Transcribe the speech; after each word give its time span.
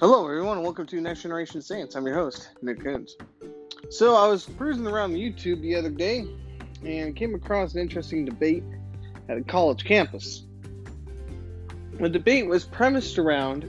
Hello, 0.00 0.26
everyone, 0.26 0.56
and 0.56 0.64
welcome 0.64 0.86
to 0.86 0.98
Next 0.98 1.20
Generation 1.20 1.60
Saints. 1.60 1.94
I'm 1.94 2.06
your 2.06 2.14
host, 2.14 2.52
Nick 2.62 2.78
Kunze. 2.78 3.10
So, 3.90 4.14
I 4.14 4.26
was 4.28 4.48
cruising 4.56 4.86
around 4.86 5.12
YouTube 5.12 5.60
the 5.60 5.76
other 5.76 5.90
day 5.90 6.26
and 6.82 7.14
came 7.14 7.34
across 7.34 7.74
an 7.74 7.80
interesting 7.80 8.24
debate 8.24 8.64
at 9.28 9.36
a 9.36 9.42
college 9.42 9.84
campus. 9.84 10.46
The 11.98 12.08
debate 12.08 12.46
was 12.46 12.64
premised 12.64 13.18
around 13.18 13.64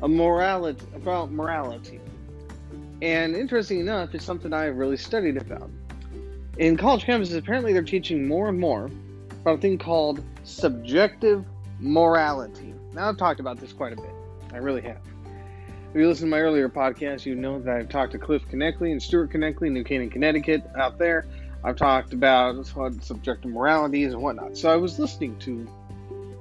a 0.00 0.08
morality 0.08 0.86
about 0.94 1.32
morality, 1.32 2.00
and 3.02 3.36
interesting 3.36 3.78
enough, 3.78 4.14
it's 4.14 4.24
something 4.24 4.54
I 4.54 4.64
have 4.64 4.76
really 4.76 4.96
studied 4.96 5.36
about. 5.36 5.68
In 6.56 6.78
college 6.78 7.04
campuses, 7.04 7.36
apparently 7.36 7.74
they're 7.74 7.82
teaching 7.82 8.26
more 8.26 8.48
and 8.48 8.58
more 8.58 8.90
about 9.42 9.58
a 9.58 9.60
thing 9.60 9.76
called 9.76 10.24
subjective 10.44 11.44
morality. 11.78 12.72
Now, 12.94 13.10
I've 13.10 13.18
talked 13.18 13.38
about 13.38 13.60
this 13.60 13.74
quite 13.74 13.92
a 13.92 13.96
bit. 13.96 14.14
I 14.50 14.56
really 14.56 14.80
have. 14.80 15.02
If 15.90 15.94
you 15.94 16.06
listen 16.06 16.26
to 16.26 16.30
my 16.30 16.40
earlier 16.40 16.68
podcast, 16.68 17.24
you 17.24 17.34
know 17.34 17.58
that 17.60 17.74
I've 17.74 17.88
talked 17.88 18.12
to 18.12 18.18
Cliff 18.18 18.42
Knechtle 18.52 18.92
and 18.92 19.02
Stuart 19.02 19.30
Knechtle, 19.30 19.70
New 19.70 19.82
Canaan, 19.82 20.10
Connecticut, 20.10 20.62
out 20.76 20.98
there. 20.98 21.24
I've 21.64 21.76
talked 21.76 22.12
about 22.12 22.66
subjective 22.66 23.50
morality 23.50 24.02
is 24.02 24.12
and 24.12 24.22
whatnot. 24.22 24.58
So 24.58 24.70
I 24.70 24.76
was 24.76 24.98
listening 24.98 25.38
to 25.38 25.66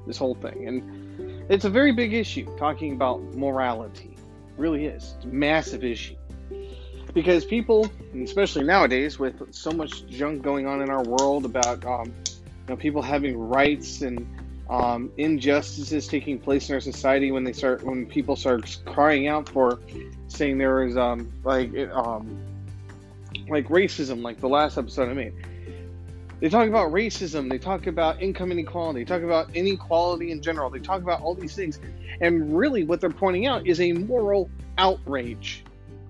this 0.06 0.18
whole 0.18 0.36
thing, 0.36 0.68
and 0.68 1.50
it's 1.50 1.64
a 1.64 1.70
very 1.70 1.94
big 1.94 2.14
issue 2.14 2.46
talking 2.58 2.92
about 2.92 3.23
morality. 3.36 4.16
It 4.18 4.60
really 4.60 4.86
is. 4.86 5.14
It's 5.16 5.26
a 5.26 5.30
massive 5.30 5.86
issue. 5.86 6.18
Because 7.14 7.45
people, 7.45 7.90
especially 8.22 8.66
nowadays, 8.66 9.18
with 9.18 9.54
so 9.56 9.72
much 9.72 10.06
junk 10.08 10.42
going 10.42 10.68
on 10.68 10.82
in 10.82 10.90
our 10.90 11.04
world 11.04 11.45
about 11.45 11.86
um, 11.86 12.08
you 12.08 12.34
know, 12.68 12.76
people 12.76 13.02
having 13.02 13.38
rights 13.38 14.02
and 14.02 14.28
um, 14.70 15.12
injustices 15.18 16.08
taking 16.08 16.40
place 16.40 16.70
in 16.70 16.76
our 16.76 16.82
society 16.82 17.32
when 17.32 17.44
they 17.44 17.54
start 17.54 17.84
when 17.84 18.06
people 18.06 18.36
start 18.36 18.78
crying 18.86 19.28
out 19.28 19.48
for 19.48 19.80
saying 20.28 20.58
there 20.58 20.84
is 20.84 20.98
um, 20.98 21.32
like 21.44 21.74
um, 21.92 22.38
like 23.50 23.68
racism 23.70 24.22
like 24.22 24.40
the 24.40 24.50
last 24.50 24.78
episode 24.78 25.09
I 25.09 25.14
made. 25.14 25.34
They 26.40 26.50
talk 26.50 26.68
about 26.68 26.92
racism. 26.92 27.50
They 27.50 27.58
talk 27.58 27.88
about 27.88 28.22
income 28.22 28.52
inequality 28.52 29.00
they 29.00 29.06
talk 29.06 29.24
about 29.24 29.56
inequality 29.56 30.32
in 30.32 30.42
general. 30.42 30.70
They 30.70 30.80
talk 30.80 31.02
about 31.02 31.22
all 31.22 31.34
these 31.34 31.56
things. 31.56 31.80
And 32.20 32.56
really 32.56 32.84
what 32.84 33.00
they're 33.00 33.09
pointing 33.09 33.48
out 33.48 33.66
is 33.66 33.80
a 33.80 33.94
moral 33.94 34.50
outrage 34.78 35.64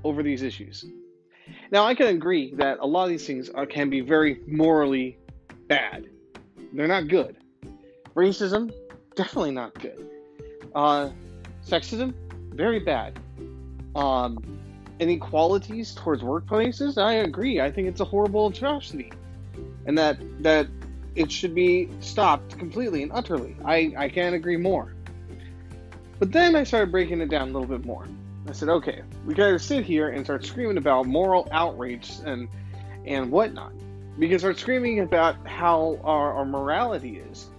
over 0.04 0.24
these 0.24 0.42
issues. 0.42 0.86
Now 1.72 1.86
I 1.86 1.96
can 1.96 2.08
agree 2.08 2.54
that 2.56 2.80
a 2.80 2.86
lot 2.86 3.06
of 3.06 3.10
these 3.10 3.26
things 3.26 3.50
are, 3.50 3.66
can 3.66 3.90
be 3.90 4.02
very 4.02 4.42
morally 4.48 5.18
bad. 5.68 6.08
They're 6.74 6.88
not 6.88 7.08
good 7.08 7.38
Racism, 8.18 8.74
definitely 9.14 9.52
not 9.52 9.76
good. 9.76 10.10
Uh, 10.74 11.12
sexism, 11.64 12.16
very 12.50 12.80
bad. 12.80 13.20
Um, 13.96 14.44
inequalities 15.00 15.94
towards 15.94 16.24
workplaces, 16.24 16.98
I 16.98 17.14
agree. 17.14 17.62
I 17.62 17.72
think 17.72 17.88
it's 17.88 18.02
a 18.02 18.06
horrible 18.06 18.48
atrocity, 18.48 19.12
and 19.86 19.96
that 20.00 20.18
that 20.42 20.68
it 21.14 21.32
should 21.32 21.54
be 21.54 21.90
stopped 22.00 22.58
completely 22.58 23.04
and 23.04 23.12
utterly. 23.12 23.56
I 23.64 23.94
I 23.96 24.10
can't 24.10 24.34
agree 24.34 24.58
more. 24.58 24.96
But 26.18 26.32
then 26.32 26.56
I 26.56 26.64
started 26.64 26.92
breaking 26.92 27.22
it 27.22 27.30
down 27.30 27.50
a 27.50 27.52
little 27.52 27.68
bit 27.68 27.86
more. 27.86 28.08
I 28.48 28.52
said, 28.54 28.70
okay, 28.70 29.04
we 29.28 29.36
gotta 29.36 29.60
sit 29.60 29.86
here 29.86 30.10
and 30.10 30.26
start 30.26 30.44
screaming 30.44 30.78
about 30.78 31.06
moral 31.06 31.48
outrage 31.52 32.14
and 32.26 32.48
and 33.06 33.30
whatnot. 33.32 33.74
We 34.18 34.28
can 34.28 34.40
start 34.40 34.58
screaming 34.58 35.02
about 35.02 35.46
how 35.46 36.00
our, 36.04 36.34
our 36.34 36.46
morality 36.46 37.18
is. 37.20 37.52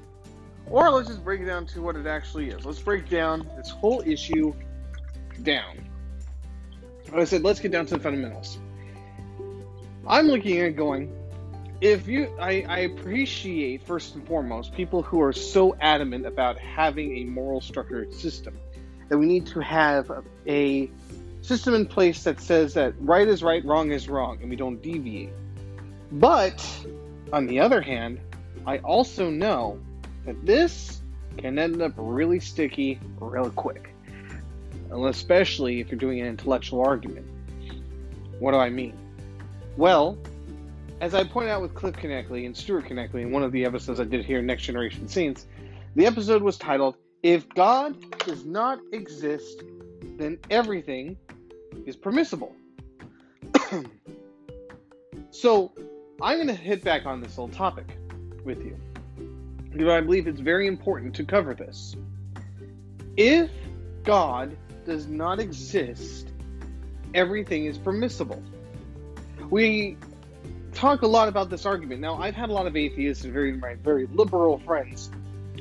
Or 0.71 0.91
let's 0.91 1.09
just 1.09 1.25
break 1.25 1.41
it 1.41 1.47
down 1.47 1.67
to 1.67 1.83
what 1.83 1.97
it 1.97 2.07
actually 2.07 2.51
is. 2.51 2.65
Let's 2.65 2.81
break 2.81 3.09
down 3.09 3.49
this 3.57 3.71
whole 3.71 4.03
issue 4.05 4.53
down. 5.43 5.89
Like 7.07 7.23
I 7.23 7.25
said, 7.25 7.43
let's 7.43 7.61
get 7.61 7.73
down 7.73 7.87
to 7.87 7.95
the 7.95 8.01
fundamentals. 8.01 8.59
I'm 10.07 10.27
looking 10.27 10.59
at 10.61 10.77
going, 10.77 11.15
if 11.81 12.07
you, 12.07 12.34
I, 12.39 12.65
I 12.69 12.78
appreciate 12.81 13.87
first 13.87 14.15
and 14.15 14.27
foremost 14.27 14.75
people 14.75 15.03
who 15.03 15.23
are 15.23 15.33
so 15.33 15.77
adamant 15.81 16.27
about 16.27 16.59
having 16.59 17.19
a 17.19 17.25
moral 17.25 17.61
structured 17.61 18.12
system 18.12 18.59
that 19.09 19.17
we 19.17 19.27
need 19.27 19.47
to 19.47 19.61
have 19.61 20.11
a, 20.11 20.23
a 20.47 20.91
system 21.41 21.75
in 21.75 21.87
place 21.87 22.25
that 22.25 22.41
says 22.41 22.75
that 22.75 22.95
right 23.01 23.27
is 23.27 23.43
right, 23.43 23.65
wrong 23.65 23.91
is 23.91 24.09
wrong, 24.09 24.39
and 24.41 24.51
we 24.51 24.57
don't 24.57 24.83
deviate. 24.83 25.33
But 26.12 26.65
on 27.33 27.47
the 27.47 27.61
other 27.61 27.81
hand, 27.81 28.21
I 28.67 28.78
also 28.78 29.31
know 29.31 29.78
that 30.28 30.44
this 30.44 31.00
can 31.39 31.59
end 31.59 31.81
up 31.81 31.93
really 31.97 32.39
sticky 32.39 33.00
real 33.19 33.50
quick. 33.50 33.94
Especially 34.93 35.81
if 35.81 35.91
you're 35.91 35.99
doing 35.99 36.21
an 36.21 36.27
intellectual 36.27 36.83
argument. 36.83 37.27
What 38.39 38.53
do 38.53 38.59
I 38.59 38.69
mean? 38.69 38.97
Well, 39.77 40.19
as 41.00 41.15
I 41.15 41.25
pointed 41.25 41.50
out 41.50 41.62
with 41.62 41.75
Cliff 41.75 41.97
Knechtle 41.97 42.44
and 42.44 42.55
Stuart 42.55 42.84
Knechtle 42.84 43.22
in 43.22 43.31
one 43.31 43.43
of 43.43 43.53
the 43.53 43.65
episodes 43.65 44.00
I 44.00 44.05
did 44.05 44.25
here, 44.25 44.43
Next 44.43 44.65
Generation 44.65 45.09
Saints, 45.09 45.47
the 45.94 46.05
episode 46.05 46.43
was 46.43 46.59
titled, 46.59 46.97
If 47.22 47.49
God 47.50 47.97
Does 48.19 48.45
Not 48.45 48.81
Exist, 48.93 49.62
Then 50.19 50.39
Everything 50.50 51.16
is 51.87 51.97
Permissible. 51.97 52.55
so, 55.31 55.72
I'm 56.21 56.37
going 56.37 56.49
to 56.49 56.55
hit 56.55 56.84
back 56.84 57.06
on 57.06 57.22
this 57.22 57.37
whole 57.37 57.49
topic 57.49 57.97
with 58.45 58.62
you 58.65 58.77
because 59.71 59.89
I 59.89 60.01
believe 60.01 60.27
it's 60.27 60.41
very 60.41 60.67
important 60.67 61.15
to 61.17 61.25
cover 61.25 61.55
this. 61.55 61.97
If 63.17 63.51
God 64.05 64.56
does 64.87 65.06
not 65.06 65.41
exist, 65.41 66.29
everything 67.15 67.67
is 67.67 67.78
permissible. 67.78 68.43
We 69.51 69.97
talk 70.73 71.03
a 71.03 71.07
lot 71.07 71.28
about 71.28 71.51
this 71.51 71.67
argument. 71.67 72.01
Now, 72.01 72.17
I've 72.17 72.34
had 72.34 72.51
a 72.51 72.53
lot 72.53 72.67
of 72.67 72.77
atheists 72.77 73.25
and 73.25 73.33
very 73.33 73.53
my 73.53 73.75
very 73.75 74.07
liberal 74.07 74.59
friends 74.59 75.11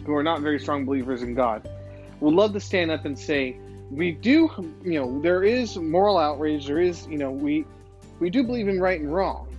who 0.06 0.16
are 0.16 0.24
not 0.24 0.42
very 0.42 0.60
strong 0.60 0.86
believers 0.86 1.24
in 1.24 1.34
God 1.34 1.68
would 2.20 2.34
love 2.34 2.54
to 2.54 2.60
stand 2.60 2.92
up 2.92 3.06
and 3.06 3.18
say, 3.18 3.58
we 3.90 4.12
do, 4.12 4.50
you 4.84 5.00
know, 5.00 5.22
there 5.22 5.44
is 5.44 5.78
moral 5.78 6.18
outrage. 6.18 6.68
There 6.68 6.80
is, 6.80 7.08
you 7.08 7.18
know, 7.18 7.32
we 7.32 7.66
we 8.20 8.30
do 8.30 8.44
believe 8.44 8.68
in 8.68 8.80
right 8.80 9.00
and 9.00 9.14
wrong 9.14 9.56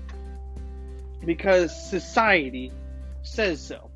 because 1.24 1.74
society 1.90 2.72
says 3.22 3.60
so. 3.60 3.87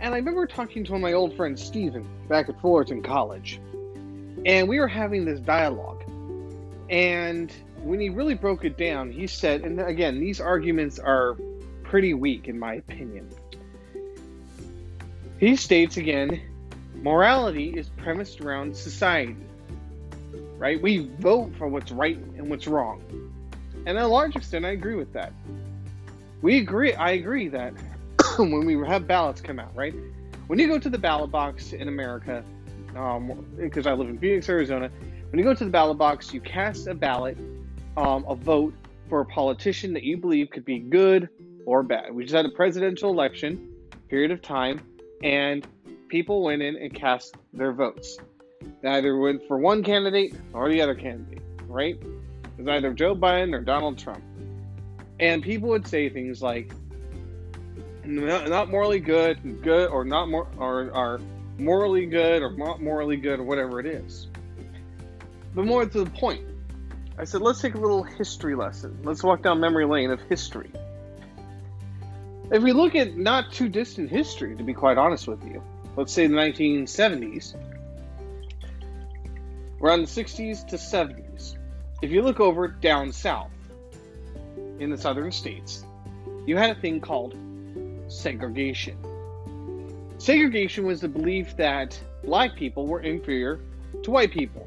And 0.00 0.14
I 0.14 0.18
remember 0.18 0.46
talking 0.46 0.84
to 0.84 0.98
my 0.98 1.12
old 1.12 1.36
friend 1.36 1.58
Steven, 1.58 2.06
back 2.28 2.48
at 2.48 2.60
Fullerton 2.60 3.02
College. 3.02 3.60
And 4.46 4.68
we 4.68 4.78
were 4.78 4.88
having 4.88 5.24
this 5.24 5.40
dialogue. 5.40 6.04
And 6.88 7.52
when 7.82 7.98
he 7.98 8.08
really 8.08 8.34
broke 8.34 8.64
it 8.64 8.76
down, 8.76 9.10
he 9.10 9.26
said, 9.26 9.62
and 9.62 9.80
again, 9.80 10.20
these 10.20 10.40
arguments 10.40 10.98
are 10.98 11.36
pretty 11.82 12.14
weak 12.14 12.48
in 12.48 12.58
my 12.58 12.74
opinion. 12.74 13.28
He 15.40 15.56
states 15.56 15.96
again, 15.96 16.40
morality 17.02 17.76
is 17.76 17.88
premised 17.88 18.40
around 18.40 18.76
society. 18.76 19.36
Right? 20.56 20.80
We 20.80 21.10
vote 21.18 21.52
for 21.56 21.68
what's 21.68 21.90
right 21.90 22.18
and 22.36 22.50
what's 22.50 22.66
wrong. 22.66 23.02
And 23.86 23.96
to 23.96 24.04
a 24.04 24.06
large 24.06 24.36
extent, 24.36 24.64
I 24.64 24.70
agree 24.70 24.96
with 24.96 25.12
that. 25.12 25.32
We 26.42 26.58
agree, 26.58 26.94
I 26.94 27.12
agree 27.12 27.48
that 27.48 27.74
when 28.50 28.64
we 28.64 28.86
have 28.86 29.06
ballots 29.06 29.40
come 29.40 29.58
out, 29.58 29.74
right? 29.74 29.94
When 30.46 30.58
you 30.58 30.68
go 30.68 30.78
to 30.78 30.88
the 30.88 30.98
ballot 30.98 31.30
box 31.30 31.72
in 31.72 31.88
America, 31.88 32.44
um, 32.96 33.46
because 33.56 33.86
I 33.86 33.92
live 33.92 34.08
in 34.08 34.18
Phoenix, 34.18 34.48
Arizona, 34.48 34.90
when 35.30 35.38
you 35.38 35.44
go 35.44 35.54
to 35.54 35.64
the 35.64 35.70
ballot 35.70 35.98
box, 35.98 36.32
you 36.32 36.40
cast 36.40 36.86
a 36.86 36.94
ballot, 36.94 37.36
um, 37.96 38.24
a 38.28 38.34
vote 38.34 38.74
for 39.08 39.20
a 39.20 39.26
politician 39.26 39.92
that 39.94 40.04
you 40.04 40.16
believe 40.16 40.50
could 40.50 40.64
be 40.64 40.78
good 40.78 41.28
or 41.66 41.82
bad. 41.82 42.14
We 42.14 42.22
just 42.22 42.34
had 42.34 42.46
a 42.46 42.50
presidential 42.50 43.10
election 43.10 43.74
period 44.08 44.30
of 44.30 44.40
time, 44.40 44.80
and 45.22 45.66
people 46.08 46.42
went 46.42 46.62
in 46.62 46.76
and 46.76 46.94
cast 46.94 47.36
their 47.52 47.72
votes. 47.72 48.16
They 48.82 48.88
either 48.88 49.16
went 49.18 49.46
for 49.48 49.58
one 49.58 49.82
candidate 49.82 50.34
or 50.52 50.70
the 50.70 50.80
other 50.80 50.94
candidate, 50.94 51.42
right? 51.66 51.96
It 51.96 52.58
was 52.58 52.68
either 52.68 52.92
Joe 52.92 53.14
Biden 53.14 53.52
or 53.52 53.60
Donald 53.60 53.98
Trump. 53.98 54.22
And 55.20 55.42
people 55.42 55.68
would 55.68 55.86
say 55.86 56.08
things 56.08 56.40
like, 56.40 56.72
not, 58.08 58.70
morally 58.70 59.00
good, 59.00 59.62
good 59.62 59.88
or 59.90 60.04
not 60.04 60.28
more 60.28 60.48
or 60.58 60.90
are 60.94 61.20
morally 61.58 62.06
good 62.06 62.42
or 62.42 62.52
not 62.52 62.80
morally 62.80 63.16
good 63.16 63.40
or 63.40 63.42
whatever 63.42 63.80
it 63.80 63.86
is. 63.86 64.28
But 65.54 65.66
more 65.66 65.84
to 65.84 66.04
the 66.04 66.10
point, 66.10 66.42
I 67.18 67.24
said 67.24 67.42
let's 67.42 67.60
take 67.60 67.74
a 67.74 67.78
little 67.78 68.02
history 68.02 68.54
lesson. 68.54 68.98
Let's 69.02 69.22
walk 69.22 69.42
down 69.42 69.60
memory 69.60 69.86
lane 69.86 70.10
of 70.10 70.20
history. 70.22 70.70
If 72.50 72.62
we 72.62 72.72
look 72.72 72.94
at 72.94 73.16
not 73.16 73.52
too 73.52 73.68
distant 73.68 74.10
history, 74.10 74.56
to 74.56 74.62
be 74.62 74.72
quite 74.72 74.96
honest 74.96 75.28
with 75.28 75.44
you, 75.44 75.62
let's 75.96 76.12
say 76.12 76.26
the 76.26 76.34
1970s, 76.34 77.54
around 79.82 80.00
the 80.00 80.06
60s 80.06 80.66
to 80.68 80.76
70s, 80.76 81.58
if 82.00 82.10
you 82.10 82.22
look 82.22 82.40
over 82.40 82.68
down 82.68 83.12
south 83.12 83.50
in 84.78 84.88
the 84.88 84.96
southern 84.96 85.30
states, 85.30 85.84
you 86.46 86.56
had 86.56 86.70
a 86.70 86.80
thing 86.80 87.00
called 87.00 87.36
segregation. 88.08 88.96
Segregation 90.18 90.84
was 90.84 91.00
the 91.00 91.08
belief 91.08 91.56
that 91.56 91.98
black 92.24 92.56
people 92.56 92.86
were 92.86 93.00
inferior 93.00 93.60
to 94.02 94.10
white 94.10 94.32
people. 94.32 94.66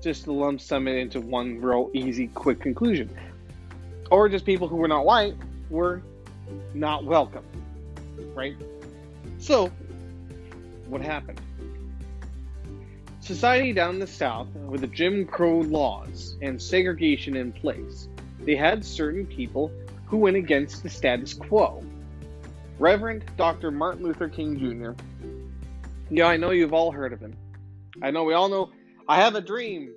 just 0.00 0.24
to 0.24 0.32
lump 0.32 0.60
sum 0.60 0.86
it 0.86 0.96
into 0.96 1.18
one 1.18 1.58
real 1.62 1.90
easy, 1.94 2.26
quick 2.28 2.60
conclusion. 2.60 3.08
Or 4.10 4.28
just 4.28 4.44
people 4.44 4.68
who 4.68 4.76
were 4.76 4.88
not 4.88 5.06
white 5.06 5.34
were 5.70 6.02
not 6.74 7.04
welcome, 7.06 7.44
right? 8.34 8.54
So, 9.38 9.72
what 10.88 11.00
happened? 11.00 11.40
Society 13.20 13.72
down 13.72 13.94
in 13.94 14.00
the 14.00 14.06
South, 14.06 14.48
with 14.54 14.82
the 14.82 14.86
Jim 14.86 15.24
Crow 15.24 15.60
laws 15.60 16.36
and 16.42 16.60
segregation 16.60 17.34
in 17.34 17.52
place, 17.52 18.08
they 18.40 18.56
had 18.56 18.84
certain 18.84 19.24
people 19.24 19.72
who 20.04 20.18
went 20.18 20.36
against 20.36 20.82
the 20.82 20.90
status 20.90 21.32
quo. 21.32 21.82
Reverend 22.78 23.24
Dr. 23.36 23.70
Martin 23.70 24.04
Luther 24.04 24.28
King 24.28 24.58
Jr. 24.58 24.92
Yeah, 26.10 26.26
I 26.26 26.36
know 26.36 26.50
you've 26.50 26.72
all 26.72 26.90
heard 26.90 27.12
of 27.12 27.20
him. 27.20 27.36
I 28.02 28.10
know 28.10 28.24
we 28.24 28.34
all 28.34 28.48
know 28.48 28.70
I 29.08 29.16
Have 29.16 29.36
a 29.36 29.40
Dream 29.40 29.94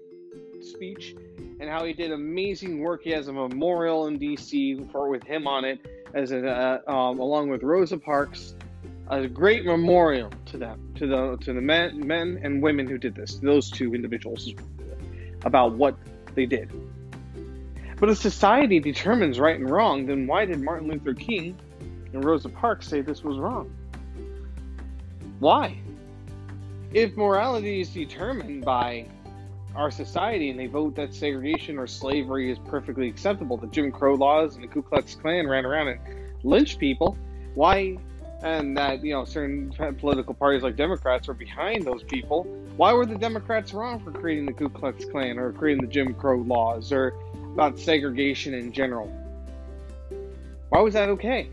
speech 0.62 1.16
and 1.60 1.70
how 1.70 1.86
he 1.86 1.94
did 1.94 2.12
amazing 2.12 2.80
work. 2.80 3.02
He 3.04 3.10
has 3.12 3.28
a 3.28 3.34
memorial 3.34 4.08
in 4.08 4.18
D.C. 4.18 4.84
for 4.92 5.10
with 5.10 5.24
him 5.24 5.48
on 5.48 5.66
it, 5.66 5.80
as 6.14 6.32
a, 6.32 6.48
uh, 6.48 6.92
um, 6.92 7.20
along 7.20 7.50
with 7.50 7.64
Rosa 7.64 7.98
Parks, 7.98 8.54
a 9.10 9.28
great 9.28 9.66
memorial 9.66 10.32
to 10.46 10.58
them, 10.58 10.94
to 10.96 11.08
the 11.08 11.38
to 11.42 11.54
the 11.54 11.62
men, 11.62 12.06
men 12.06 12.40
and 12.44 12.62
women 12.62 12.88
who 12.88 12.98
did 12.98 13.16
this, 13.16 13.38
those 13.40 13.72
two 13.72 13.96
individuals, 13.96 14.54
about 15.46 15.74
what 15.74 15.98
they 16.36 16.46
did. 16.46 16.70
But 18.00 18.10
if 18.10 18.20
society 18.20 18.80
determines 18.80 19.40
right 19.40 19.60
and 19.60 19.70
wrong, 19.70 20.06
then 20.06 20.28
why 20.28 20.46
did 20.46 20.62
Martin 20.62 20.90
Luther 20.90 21.16
King 21.16 21.58
and 22.14 22.24
Rosa 22.24 22.50
Parks 22.50 22.88
say 22.88 23.02
this 23.02 23.24
was 23.24 23.38
wrong? 23.38 23.72
Why? 25.40 25.78
If 26.94 27.16
morality 27.16 27.82
is 27.82 27.90
determined 27.90 28.64
by 28.64 29.08
our 29.76 29.92
society 29.92 30.50
and 30.50 30.60
they 30.60 30.68
vote 30.68 30.96
that 30.96 31.14
segregation 31.14 31.78
or 31.78 31.86
slavery 31.86 32.50
is 32.50 32.58
perfectly 32.60 33.08
acceptable, 33.08 33.58
the 33.58 33.68
Jim 33.68 33.92
Crow 33.92 34.16
laws 34.16 34.56
and 34.56 34.64
the 34.64 34.68
Ku 34.68 34.82
Klux 34.82 35.16
Klan 35.16 35.48
ran 35.48 35.66
around 35.66 35.90
and 35.90 36.00
lynched 36.44 36.80
people, 36.80 37.18
why 37.54 37.98
and 38.44 38.78
that 38.78 39.04
you 39.04 39.14
know 39.14 39.26
certain 39.26 39.74
political 40.00 40.34
parties 40.34 40.64
like 40.64 40.76
Democrats 40.76 41.28
are 41.28 41.34
behind 41.34 41.86
those 41.86 42.04
people. 42.04 42.44
Why 42.76 42.94
were 42.94 43.06
the 43.06 43.18
Democrats 43.18 43.74
wrong 43.74 44.00
for 44.04 44.12
creating 44.12 44.46
the 44.46 44.54
Ku 44.54 44.70
Klux 44.70 45.06
Klan 45.06 45.40
or 45.40 45.52
creating 45.52 45.84
the 45.84 45.92
Jim 45.92 46.14
Crow 46.14 46.38
laws 46.38 46.92
or 46.92 47.14
about 47.54 47.80
segregation 47.80 48.54
in 48.54 48.72
general? 48.72 49.12
Why 50.70 50.82
was 50.82 50.94
that 50.94 51.10
okay? 51.10 51.50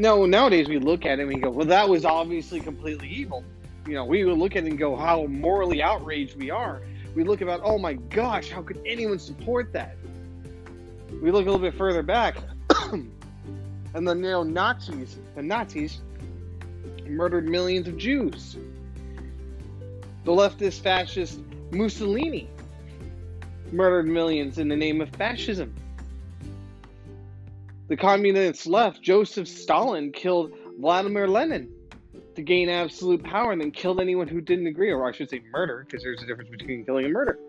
No, 0.00 0.24
nowadays 0.24 0.66
we 0.66 0.78
look 0.78 1.04
at 1.04 1.18
it 1.18 1.24
and 1.24 1.28
we 1.28 1.34
go, 1.34 1.50
well, 1.50 1.66
that 1.66 1.86
was 1.86 2.06
obviously 2.06 2.58
completely 2.58 3.06
evil. 3.06 3.44
You 3.86 3.92
know, 3.92 4.06
we 4.06 4.24
would 4.24 4.38
look 4.38 4.56
at 4.56 4.64
it 4.64 4.70
and 4.70 4.78
go, 4.78 4.96
how 4.96 5.26
morally 5.26 5.82
outraged 5.82 6.38
we 6.38 6.50
are. 6.50 6.80
We 7.14 7.22
look 7.22 7.42
about, 7.42 7.60
oh 7.62 7.76
my 7.76 7.92
gosh, 7.92 8.48
how 8.48 8.62
could 8.62 8.80
anyone 8.86 9.18
support 9.18 9.74
that? 9.74 9.98
We 11.22 11.30
look 11.30 11.42
a 11.42 11.50
little 11.50 11.58
bit 11.58 11.74
further 11.74 12.02
back, 12.02 12.38
and 12.92 14.08
the 14.08 14.14
neo 14.14 14.42
Nazis, 14.42 15.18
the 15.34 15.42
Nazis, 15.42 16.00
murdered 17.04 17.46
millions 17.46 17.86
of 17.86 17.98
Jews. 17.98 18.56
The 20.24 20.32
leftist 20.32 20.80
fascist 20.80 21.40
Mussolini 21.72 22.48
murdered 23.70 24.06
millions 24.06 24.56
in 24.56 24.68
the 24.68 24.76
name 24.76 25.02
of 25.02 25.10
fascism. 25.10 25.74
The 27.90 27.96
communists 27.96 28.68
left, 28.68 29.02
Joseph 29.02 29.48
Stalin, 29.48 30.12
killed 30.12 30.52
Vladimir 30.78 31.26
Lenin 31.26 31.68
to 32.36 32.40
gain 32.40 32.68
absolute 32.68 33.20
power 33.24 33.50
and 33.50 33.60
then 33.60 33.72
killed 33.72 34.00
anyone 34.00 34.28
who 34.28 34.40
didn't 34.40 34.68
agree, 34.68 34.92
or 34.92 35.08
I 35.08 35.12
should 35.12 35.28
say 35.28 35.42
murder, 35.50 35.84
because 35.84 36.04
there's 36.04 36.22
a 36.22 36.26
difference 36.26 36.50
between 36.50 36.84
killing 36.84 37.06
and 37.06 37.12
murder. 37.12 37.40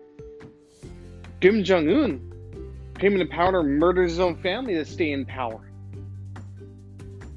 Kim 1.40 1.62
Jong 1.62 1.88
un 1.88 2.90
came 2.98 3.12
into 3.12 3.26
power 3.26 3.60
and 3.60 3.78
murdered 3.78 4.08
his 4.08 4.18
own 4.18 4.34
family 4.42 4.74
to 4.74 4.84
stay 4.84 5.12
in 5.12 5.24
power. 5.24 5.70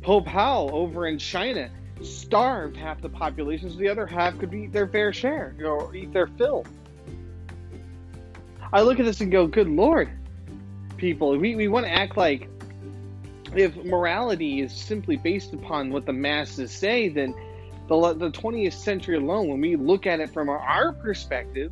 Pope 0.02 0.26
Hao 0.26 0.68
over 0.70 1.06
in 1.06 1.20
China 1.20 1.70
starved 2.02 2.76
half 2.76 3.04
the 3.04 3.10
population 3.10 3.70
so 3.70 3.78
the 3.78 3.88
other 3.88 4.08
half 4.08 4.36
could 4.40 4.52
eat 4.52 4.74
their 4.74 4.88
fair 4.88 5.14
share 5.14 5.56
or 5.64 5.96
eat 5.96 6.12
their 6.12 6.26
fill. 6.26 6.66
I 8.74 8.82
look 8.82 9.00
at 9.00 9.06
this 9.06 9.22
and 9.22 9.32
go, 9.32 9.46
good 9.46 9.70
lord, 9.70 10.10
people, 10.98 11.38
we, 11.38 11.56
we 11.56 11.68
want 11.68 11.86
to 11.86 11.92
act 11.92 12.18
like 12.18 12.50
if 13.56 13.76
morality 13.84 14.62
is 14.62 14.74
simply 14.74 15.16
based 15.16 15.54
upon 15.54 15.90
what 15.90 16.06
the 16.06 16.14
masses 16.14 16.72
say, 16.72 17.10
then 17.10 17.34
the, 17.88 18.14
the 18.14 18.32
20th 18.32 18.74
century 18.74 19.16
alone, 19.16 19.48
when 19.48 19.62
we 19.62 19.76
look 19.76 20.06
at 20.06 20.20
it 20.20 20.32
from 20.32 20.50
our, 20.50 20.94
perspective, 20.94 21.72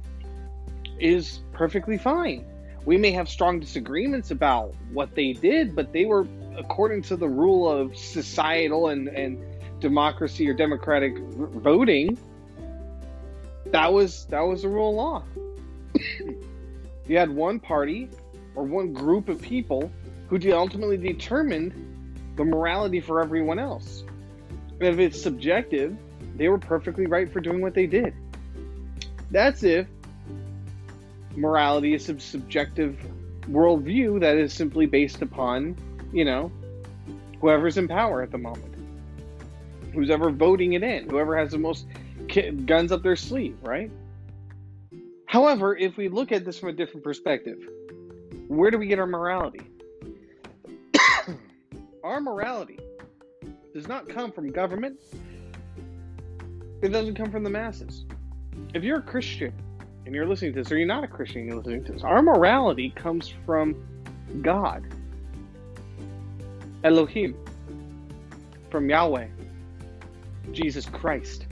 is 0.99 1.41
perfectly 1.51 1.97
fine. 1.97 2.45
We 2.85 2.97
may 2.97 3.11
have 3.11 3.29
strong 3.29 3.59
disagreements 3.59 4.31
about 4.31 4.73
what 4.91 5.15
they 5.15 5.33
did, 5.33 5.75
but 5.75 5.91
they 5.93 6.05
were 6.05 6.27
according 6.57 7.01
to 7.03 7.15
the 7.15 7.27
rule 7.27 7.69
of 7.69 7.97
societal 7.97 8.89
and, 8.89 9.07
and 9.07 9.41
democracy 9.79 10.47
or 10.47 10.53
democratic 10.53 11.17
voting. 11.17 12.17
That 13.67 13.91
was 13.91 14.25
that 14.25 14.41
was 14.41 14.61
the 14.61 14.69
rule 14.69 14.89
of 14.89 14.95
law. 14.95 15.23
you 17.07 17.17
had 17.17 17.29
one 17.29 17.59
party 17.59 18.09
or 18.55 18.63
one 18.63 18.93
group 18.93 19.29
of 19.29 19.41
people 19.41 19.91
who 20.27 20.39
ultimately 20.51 20.97
determined 20.97 21.73
the 22.35 22.43
morality 22.43 22.99
for 22.99 23.21
everyone 23.21 23.59
else. 23.59 24.03
And 24.79 24.83
if 24.83 24.99
it's 24.99 25.21
subjective, 25.21 25.95
they 26.35 26.49
were 26.49 26.57
perfectly 26.57 27.05
right 27.05 27.31
for 27.31 27.39
doing 27.39 27.61
what 27.61 27.73
they 27.73 27.85
did. 27.85 28.13
That's 29.31 29.63
if 29.63 29.87
morality 31.35 31.93
is 31.93 32.09
a 32.09 32.19
subjective 32.19 32.97
worldview 33.43 34.19
that 34.21 34.37
is 34.37 34.53
simply 34.53 34.85
based 34.85 35.21
upon, 35.21 35.75
you 36.11 36.25
know, 36.25 36.51
whoever's 37.41 37.77
in 37.77 37.87
power 37.87 38.21
at 38.21 38.31
the 38.31 38.37
moment, 38.37 38.73
who's 39.93 40.09
ever 40.09 40.29
voting 40.31 40.73
it 40.73 40.83
in, 40.83 41.09
whoever 41.09 41.37
has 41.37 41.51
the 41.51 41.57
most 41.57 41.85
guns 42.65 42.91
up 42.91 43.03
their 43.03 43.15
sleeve, 43.15 43.57
right? 43.61 43.91
However, 45.25 45.75
if 45.75 45.97
we 45.97 46.09
look 46.09 46.31
at 46.31 46.45
this 46.45 46.59
from 46.59 46.69
a 46.69 46.73
different 46.73 47.03
perspective, 47.03 47.57
where 48.47 48.71
do 48.71 48.77
we 48.77 48.87
get 48.87 48.99
our 48.99 49.07
morality? 49.07 49.61
Our 52.03 52.19
morality 52.19 52.79
does 53.73 53.87
not 53.87 54.09
come 54.09 54.31
from 54.31 54.51
government. 54.51 54.99
It 56.81 56.89
doesn't 56.89 57.15
come 57.15 57.31
from 57.31 57.43
the 57.43 57.49
masses. 57.49 58.05
If 58.73 58.83
you're 58.83 58.99
a 58.99 59.03
Christian 59.03 59.53
and 60.05 60.13
you're 60.13 60.27
listening 60.27 60.53
to 60.53 60.59
this, 60.59 60.71
or 60.71 60.77
you're 60.77 60.85
not 60.85 61.03
a 61.03 61.07
Christian 61.07 61.41
and 61.41 61.47
you're 61.49 61.57
listening 61.57 61.85
to 61.85 61.93
this, 61.93 62.03
our 62.03 62.21
morality 62.21 62.89
comes 62.89 63.33
from 63.45 63.75
God, 64.41 64.83
Elohim, 66.83 67.37
from 68.69 68.89
Yahweh, 68.89 69.27
Jesus 70.51 70.85
Christ. 70.85 71.47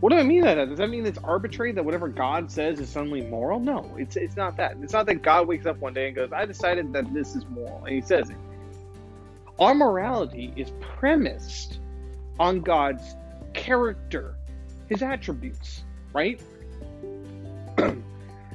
What 0.00 0.10
do 0.10 0.16
I 0.16 0.22
mean 0.22 0.42
by 0.44 0.54
that? 0.54 0.68
Does 0.68 0.78
that 0.78 0.88
mean 0.88 1.04
it's 1.06 1.18
arbitrary 1.18 1.72
that 1.72 1.84
whatever 1.84 2.08
God 2.08 2.50
says 2.50 2.80
is 2.80 2.88
suddenly 2.88 3.22
moral? 3.22 3.60
No, 3.60 3.94
it's 3.98 4.16
it's 4.16 4.36
not 4.36 4.56
that. 4.58 4.76
It's 4.82 4.92
not 4.92 5.06
that 5.06 5.22
God 5.22 5.46
wakes 5.46 5.64
up 5.64 5.78
one 5.78 5.94
day 5.94 6.08
and 6.08 6.16
goes, 6.16 6.30
"I 6.30 6.44
decided 6.44 6.92
that 6.92 7.12
this 7.14 7.34
is 7.34 7.46
moral," 7.46 7.84
and 7.84 7.94
He 7.94 8.02
says 8.02 8.28
it. 8.28 8.36
Our 9.58 9.74
morality 9.74 10.52
is 10.56 10.70
premised 10.80 11.80
on 12.38 12.60
God's 12.60 13.16
character, 13.54 14.36
His 14.88 15.02
attributes, 15.02 15.82
right? 16.12 16.40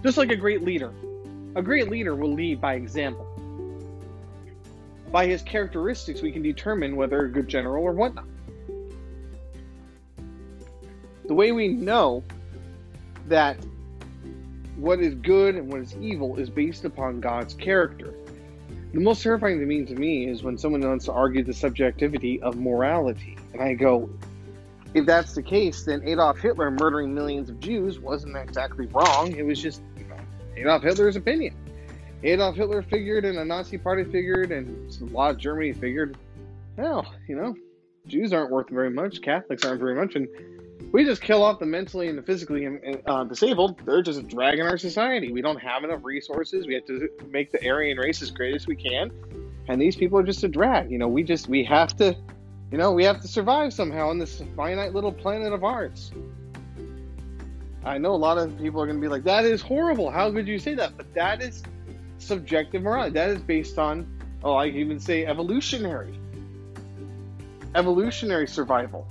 Just 0.04 0.18
like 0.18 0.32
a 0.32 0.36
great 0.36 0.64
leader. 0.64 0.94
A 1.56 1.62
great 1.62 1.90
leader 1.90 2.16
will 2.16 2.34
lead 2.34 2.60
by 2.60 2.76
example. 2.76 3.28
By 5.12 5.28
his 5.28 5.44
characteristics, 5.44 6.24
we 6.24 6.32
can 6.32 6.42
determine 6.42 6.96
whether 6.96 7.26
a 7.26 7.30
good 7.30 7.48
general 7.48 7.84
or 7.84 7.92
whatnot. 7.92 8.26
The 11.26 11.34
way 11.36 11.52
we 11.52 11.68
know 11.68 12.24
that 13.28 13.58
what 14.76 15.00
is 15.00 15.14
good 15.14 15.56
and 15.56 15.72
what 15.72 15.82
is 15.82 15.96
evil 15.98 16.38
is 16.38 16.50
based 16.50 16.84
upon 16.84 17.22
God's 17.22 17.54
character. 17.54 18.16
The 18.94 19.00
most 19.00 19.24
terrifying 19.24 19.58
thing 19.68 19.88
to 19.88 19.96
me 19.96 20.28
is 20.28 20.44
when 20.44 20.56
someone 20.56 20.82
wants 20.88 21.06
to 21.06 21.14
argue 21.14 21.44
the 21.44 21.54
subjectivity 21.54 22.40
of 22.44 22.58
morality. 22.58 23.36
And 23.52 23.62
I 23.62 23.74
go, 23.74 24.08
if 24.94 25.08
that's 25.08 25.34
the 25.34 25.42
case, 25.42 25.84
then 25.84 26.08
Adolf 26.08 26.40
Hitler 26.40 26.70
murdering 26.70 27.12
millions 27.12 27.50
of 27.50 27.60
Jews 27.60 28.00
wasn't 28.00 28.38
exactly 28.38 28.86
wrong. 28.88 29.36
It 29.36 29.44
was 29.44 29.60
just 29.60 29.82
you 29.98 30.06
know, 30.06 30.18
Adolf 30.56 30.84
Hitler's 30.84 31.16
opinion. 31.16 31.56
Adolf 32.22 32.56
Hitler 32.56 32.84
figured, 32.84 33.26
and 33.26 33.36
the 33.36 33.44
Nazi 33.44 33.80
Party 33.80 34.04
figured, 34.04 34.52
and 34.52 34.96
a 35.02 35.06
lot 35.06 35.32
of 35.32 35.38
Germany 35.40 35.74
figured, 35.74 36.16
well, 36.78 37.12
you 37.28 37.36
know, 37.36 37.56
Jews 38.06 38.32
aren't 38.32 38.52
worth 38.52 38.70
very 38.70 38.92
much, 38.92 39.24
Catholics 39.24 39.66
aren't 39.66 39.80
very 39.80 39.96
much, 39.96 40.16
and 40.16 40.28
we 40.94 41.04
just 41.04 41.22
kill 41.22 41.44
off 41.44 41.60
the 41.60 41.66
mentally 41.66 42.08
and 42.08 42.18
the 42.18 42.22
physically 42.22 42.66
uh, 43.06 43.26
disabled. 43.26 43.82
They're 43.86 44.02
just 44.02 44.26
dragging 44.30 44.66
our 44.66 44.78
society. 44.78 45.34
We 45.34 45.42
don't 45.42 45.60
have 45.60 45.84
enough 45.84 46.00
resources. 46.04 46.66
We 46.66 46.76
have 46.76 46.86
to 46.86 47.10
make 47.30 47.52
the 47.52 47.68
Aryan 47.68 47.98
race 47.98 48.22
as 48.22 48.32
great 48.32 48.56
as 48.56 48.66
we 48.66 48.78
can, 48.78 49.12
and 49.68 49.82
these 49.82 49.98
people 49.98 50.18
are 50.18 50.24
just 50.24 50.44
a 50.46 50.48
drag. 50.48 50.90
You 50.90 50.98
know, 51.00 51.10
we 51.10 51.24
just 51.24 51.50
we 51.50 51.66
have 51.66 51.98
to 51.98 52.16
you 52.74 52.80
know, 52.80 52.92
we 52.92 53.04
have 53.04 53.22
to 53.22 53.28
survive 53.28 53.72
somehow 53.72 54.10
on 54.10 54.18
this 54.18 54.42
finite 54.56 54.96
little 54.96 55.12
planet 55.12 55.54
of 55.54 55.64
ours. 55.64 56.12
I 57.86 58.00
know 58.00 58.16
a 58.16 58.18
lot 58.18 58.40
of 58.40 58.58
people 58.58 58.82
are 58.82 58.88
going 58.88 58.98
to 58.98 59.02
be 59.02 59.08
like, 59.08 59.24
that 59.26 59.46
is 59.46 59.62
horrible. 59.62 60.10
How 60.10 60.32
could 60.32 60.48
you 60.48 60.58
say 60.58 60.74
that? 60.74 60.98
But 60.98 61.14
that 61.14 61.44
is 61.44 61.62
subjective 62.18 62.82
morality. 62.82 63.14
That 63.14 63.30
is 63.30 63.42
based 63.42 63.78
on, 63.78 64.08
oh, 64.44 64.56
I 64.56 64.70
even 64.70 65.00
say 65.00 65.24
evolutionary. 65.24 66.18
Evolutionary 67.76 68.48
survival. 68.48 69.08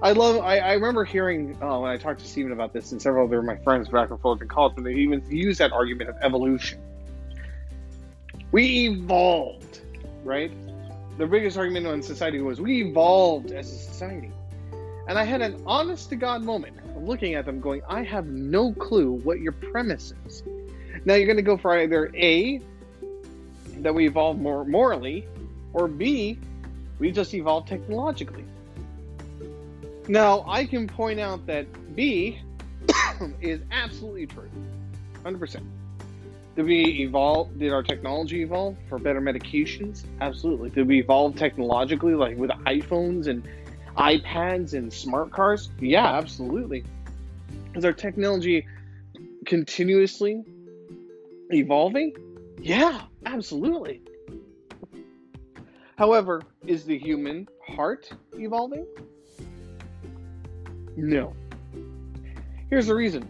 I 0.00 0.12
love. 0.12 0.40
I, 0.40 0.58
I 0.58 0.72
remember 0.74 1.04
hearing 1.04 1.58
oh, 1.60 1.80
when 1.80 1.90
I 1.90 1.96
talked 1.96 2.20
to 2.20 2.26
Stephen 2.26 2.52
about 2.52 2.72
this, 2.72 2.92
and 2.92 3.02
several 3.02 3.26
other 3.26 3.40
of 3.40 3.44
my 3.44 3.56
friends 3.56 3.88
back 3.88 4.10
and 4.10 4.20
forth 4.20 4.40
in 4.40 4.48
college, 4.48 4.74
when 4.76 4.84
they 4.84 4.94
even 4.94 5.22
use 5.28 5.58
that 5.58 5.72
argument 5.72 6.10
of 6.10 6.16
evolution. 6.22 6.80
We 8.52 8.88
evolved, 8.88 9.80
right? 10.24 10.52
The 11.18 11.26
biggest 11.26 11.56
argument 11.56 11.86
in 11.86 12.02
society 12.02 12.40
was 12.40 12.60
we 12.60 12.84
evolved 12.84 13.50
as 13.50 13.70
a 13.70 13.76
society, 13.76 14.30
and 15.08 15.18
I 15.18 15.24
had 15.24 15.42
an 15.42 15.62
honest 15.66 16.08
to 16.10 16.16
God 16.16 16.42
moment 16.42 16.76
looking 17.06 17.34
at 17.34 17.44
them, 17.44 17.60
going, 17.60 17.82
I 17.88 18.02
have 18.02 18.26
no 18.26 18.72
clue 18.72 19.12
what 19.24 19.40
your 19.40 19.52
premise 19.52 20.14
is. 20.26 20.42
Now 21.04 21.14
you're 21.14 21.26
going 21.26 21.36
to 21.36 21.42
go 21.42 21.56
for 21.56 21.76
either 21.78 22.10
A, 22.14 22.60
that 23.78 23.94
we 23.94 24.06
evolved 24.06 24.40
more 24.40 24.64
morally, 24.64 25.26
or 25.72 25.88
B, 25.88 26.38
we 26.98 27.10
just 27.10 27.34
evolved 27.34 27.68
technologically. 27.68 28.44
Now, 30.08 30.44
I 30.48 30.66
can 30.66 30.88
point 30.88 31.20
out 31.20 31.46
that 31.46 31.66
B 31.94 32.40
is 33.40 33.60
absolutely 33.70 34.26
true. 34.26 34.50
100%. 35.24 35.62
Did 36.56 36.66
we 36.66 36.84
evolve? 37.02 37.58
Did 37.58 37.72
our 37.72 37.82
technology 37.82 38.42
evolve 38.42 38.76
for 38.88 38.98
better 38.98 39.20
medications? 39.20 40.04
Absolutely. 40.20 40.70
Did 40.70 40.86
we 40.86 40.98
evolve 40.98 41.36
technologically, 41.36 42.14
like 42.14 42.36
with 42.36 42.50
iPhones 42.50 43.26
and 43.26 43.46
iPads 43.96 44.74
and 44.74 44.92
smart 44.92 45.30
cars? 45.30 45.70
Yeah, 45.78 46.06
absolutely. 46.06 46.84
Is 47.74 47.84
our 47.84 47.92
technology 47.92 48.66
continuously 49.46 50.42
evolving? 51.50 52.12
Yeah, 52.58 53.02
absolutely. 53.24 54.02
However, 55.96 56.42
is 56.66 56.84
the 56.84 56.98
human 56.98 57.48
heart 57.64 58.10
evolving? 58.34 58.86
No. 60.96 61.34
Here's 62.70 62.86
the 62.86 62.94
reason. 62.94 63.22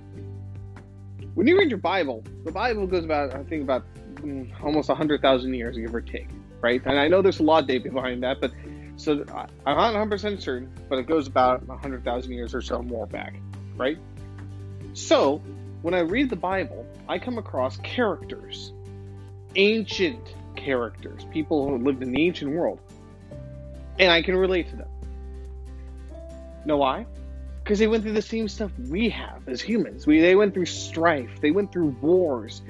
When 1.35 1.47
you 1.47 1.59
read 1.59 1.71
your 1.71 1.79
Bible, 1.79 2.23
the 2.45 2.53
Bible 2.53 2.87
goes 2.87 3.05
about, 3.05 3.35
I 3.35 3.43
think, 3.45 3.63
about 3.63 3.85
mm, 4.17 4.51
almost 4.63 4.89
100,000 4.89 5.55
years, 5.55 5.77
give 5.77 5.95
or 5.95 6.01
take, 6.01 6.29
right? 6.61 6.83
And 6.85 6.99
I 6.99 7.09
know 7.09 7.23
there's 7.23 7.41
a 7.41 7.43
lot 7.43 7.63
of 7.63 7.69
data 7.69 7.91
behind 7.91 8.23
that, 8.23 8.41
but 8.41 8.53
so 8.97 9.25
I'm 9.67 9.77
not 9.77 9.95
100% 9.95 10.41
certain, 10.41 10.71
but 10.89 10.99
it 10.99 11.07
goes 11.07 11.27
about 11.27 11.67
100,000 11.67 12.33
years 12.33 12.55
or 12.55 12.61
so 12.61 12.83
more 12.83 13.07
back, 13.07 13.35
right? 13.77 13.99
So 14.93 15.39
when 15.81 15.95
I 15.95 16.01
read 16.01 16.31
the 16.31 16.37
Bible, 16.37 16.87
I 17.09 17.19
come 17.19 17.39
across 17.39 17.79
characters, 17.79 18.73
ancient 19.57 20.35
characters, 20.55 21.25
people 21.33 21.69
who 21.69 21.79
lived 21.79 22.03
in 22.03 22.13
the 22.13 22.25
ancient 22.25 22.53
world, 22.53 22.79
and 23.99 24.13
I 24.13 24.23
can 24.23 24.37
relate 24.37 24.69
to 24.69 24.77
them. 24.77 24.89
Know 26.65 26.77
why? 26.77 27.07
Because 27.63 27.79
they 27.79 27.87
went 27.87 28.03
through 28.03 28.13
the 28.13 28.23
same 28.23 28.49
stuff 28.49 28.73
we 28.89 29.09
have 29.09 29.47
as 29.47 29.61
humans. 29.61 30.07
We, 30.07 30.21
they 30.21 30.35
went 30.35 30.55
through 30.55 30.67
strife, 30.67 31.41
they 31.41 31.51
went 31.51 31.73
through 31.73 31.97
wars, 32.01 32.63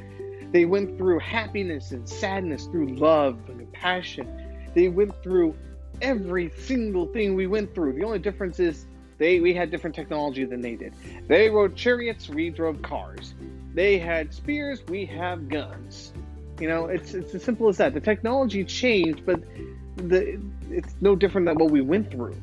they 0.53 0.67
went 0.67 0.99
through 0.99 1.19
happiness 1.21 1.93
and 1.93 2.07
sadness, 2.07 2.67
through 2.67 2.89
love 2.89 3.39
and 3.49 3.59
compassion. 3.59 4.29
They 4.75 4.89
went 4.89 5.15
through 5.23 5.57
every 6.03 6.51
single 6.59 7.07
thing 7.07 7.35
we 7.35 7.47
went 7.47 7.75
through. 7.75 7.95
The 7.95 8.05
only 8.05 8.19
difference 8.19 8.61
is 8.61 8.87
they 9.19 9.41
we 9.41 9.55
had 9.55 9.71
different 9.71 9.97
technology 9.97 10.45
than 10.45 10.61
they 10.61 10.77
did. 10.77 10.95
They 11.27 11.49
rode 11.49 11.75
chariots, 11.75 12.29
we 12.29 12.51
drove 12.51 12.83
cars. 12.83 13.35
They 13.75 13.99
had 13.99 14.35
spears, 14.35 14.83
we 14.89 15.07
have 15.07 15.49
guns. 15.49 16.13
You 16.61 16.69
know, 16.69 16.87
it's 16.87 17.15
it's 17.15 17.35
as 17.35 17.43
simple 17.43 17.69
as 17.69 17.79
that. 17.79 17.95
The 17.95 18.01
technology 18.01 18.65
changed, 18.65 19.25
but 19.25 19.41
the 19.97 20.39
it's 20.71 20.95
no 21.01 21.17
different 21.17 21.47
than 21.47 21.57
what 21.57 21.71
we 21.71 21.81
went 21.81 22.11
through. 22.11 22.37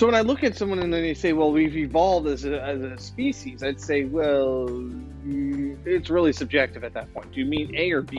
So 0.00 0.06
when 0.06 0.14
I 0.14 0.22
look 0.22 0.42
at 0.44 0.56
someone 0.56 0.78
and 0.78 0.90
then 0.90 1.02
they 1.02 1.12
say, 1.12 1.34
"Well, 1.34 1.52
we've 1.52 1.76
evolved 1.76 2.26
as 2.26 2.46
a, 2.46 2.58
as 2.62 2.80
a 2.80 2.96
species," 2.96 3.62
I'd 3.62 3.78
say, 3.78 4.04
"Well, 4.04 4.66
mm, 4.66 5.76
it's 5.86 6.08
really 6.08 6.32
subjective 6.32 6.84
at 6.84 6.94
that 6.94 7.12
point. 7.12 7.30
Do 7.32 7.38
you 7.38 7.44
mean 7.44 7.76
A 7.76 7.92
or 7.92 8.00
B?" 8.00 8.16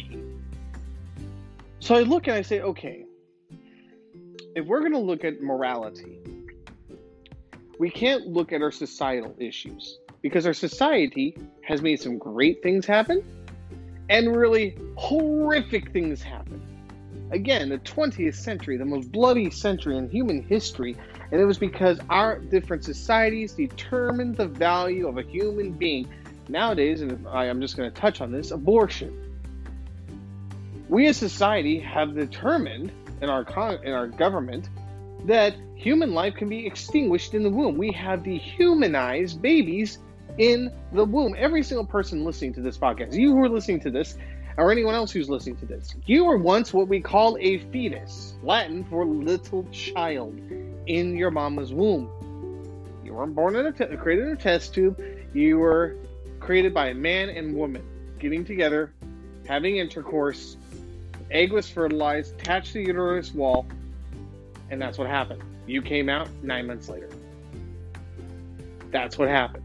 So 1.80 1.96
I 1.96 2.02
look 2.02 2.28
and 2.28 2.36
I 2.36 2.44
say, 2.44 2.62
"Okay, 2.62 3.04
if 4.56 4.68
we're 4.68 4.82
going 4.82 4.92
to 4.92 5.00
look 5.00 5.24
at 5.24 5.42
morality, 5.42 6.20
we 7.80 7.90
can't 7.90 8.28
look 8.28 8.54
at 8.54 8.62
our 8.62 8.72
societal 8.72 9.36
issues 9.40 9.98
because 10.22 10.46
our 10.46 10.54
society 10.54 11.36
has 11.64 11.82
made 11.82 12.00
some 12.00 12.20
great 12.20 12.62
things 12.62 12.86
happen 12.86 13.24
and 14.08 14.36
really 14.36 14.78
horrific 14.98 15.92
things 15.94 16.22
happen." 16.22 16.62
Again, 17.32 17.70
the 17.70 17.78
20th 17.80 18.36
century, 18.36 18.76
the 18.78 18.86
most 18.86 19.12
bloody 19.12 19.50
century 19.50 19.98
in 19.98 20.10
human 20.10 20.44
history, 20.44 20.98
and 21.32 21.40
it 21.40 21.46
was 21.46 21.58
because 21.58 22.00
our 22.10 22.40
different 22.40 22.84
societies 22.84 23.54
determined 23.54 24.36
the 24.36 24.48
value 24.48 25.08
of 25.08 25.18
a 25.18 25.24
human 25.24 25.72
being. 25.72 26.10
Nowadays, 26.50 27.02
and 27.02 27.26
I, 27.30 27.46
am 27.46 27.62
just 27.62 27.78
going 27.78 27.90
to 27.90 28.02
touch 28.02 28.20
on 28.20 28.34
this 28.34 28.52
abortion. 28.52 29.18
We 30.90 31.08
as 31.08 31.16
society 31.16 31.80
have 31.80 32.16
determined 32.16 32.92
in 33.22 33.30
our, 33.30 33.46
in 33.84 33.94
our 33.94 34.08
government 34.08 34.70
that 35.26 35.56
human 35.76 36.14
life 36.14 36.36
can 36.36 36.50
be 36.50 36.66
extinguished 36.68 37.34
in 37.34 37.44
the 37.44 37.50
womb. 37.50 37.78
We 37.78 37.94
have 37.94 38.24
dehumanized 38.24 39.42
babies 39.42 40.00
in 40.38 40.72
the 40.92 41.06
womb. 41.06 41.36
Every 41.38 41.64
single 41.64 41.86
person 41.86 42.26
listening 42.26 42.54
to 42.56 42.62
this 42.62 42.78
podcast, 42.78 43.14
you 43.14 43.32
who 43.32 43.44
are 43.44 43.50
listening 43.50 43.80
to 43.82 43.92
this, 43.92 44.18
or 44.58 44.72
anyone 44.72 44.96
else 44.96 45.12
who's 45.12 45.30
listening 45.30 45.56
to 45.58 45.66
this, 45.66 45.96
you 46.06 46.26
were 46.26 46.38
once 46.38 46.74
what 46.74 46.88
we 46.88 47.00
call 47.00 47.38
a 47.40 47.60
fetus, 47.72 48.34
Latin 48.44 48.84
for 48.86 49.06
little 49.06 49.64
child 49.72 50.40
in 50.88 51.16
your 51.16 51.32
mama's 51.32 51.74
womb. 51.74 52.10
You 53.04 53.14
weren't 53.14 53.36
born 53.36 53.56
in 53.56 53.66
a 53.66 53.72
t- 53.72 53.86
created 53.98 54.28
in 54.28 54.34
a 54.34 54.38
test 54.38 54.74
tube. 54.74 55.02
You 55.34 55.60
were 55.60 55.96
created 56.40 56.74
by 56.74 56.90
a 56.90 56.94
man 56.94 57.30
and 57.30 57.56
woman 57.56 57.84
getting 58.20 58.46
together, 58.46 58.94
having 59.48 59.78
intercourse. 59.78 60.58
Egg 61.30 61.52
was 61.52 61.70
fertilized, 61.70 62.36
attached 62.40 62.74
to 62.74 62.74
the 62.74 62.86
uterus 62.86 63.34
wall, 63.34 63.66
and 64.70 64.82
that's 64.82 64.98
what 64.98 65.08
happened. 65.08 65.42
You 65.66 65.82
came 65.82 66.10
out 66.10 66.30
nine 66.44 66.68
months 66.68 66.90
later. 66.90 67.10
That's 68.92 69.18
what 69.18 69.30
happened. 69.30 69.61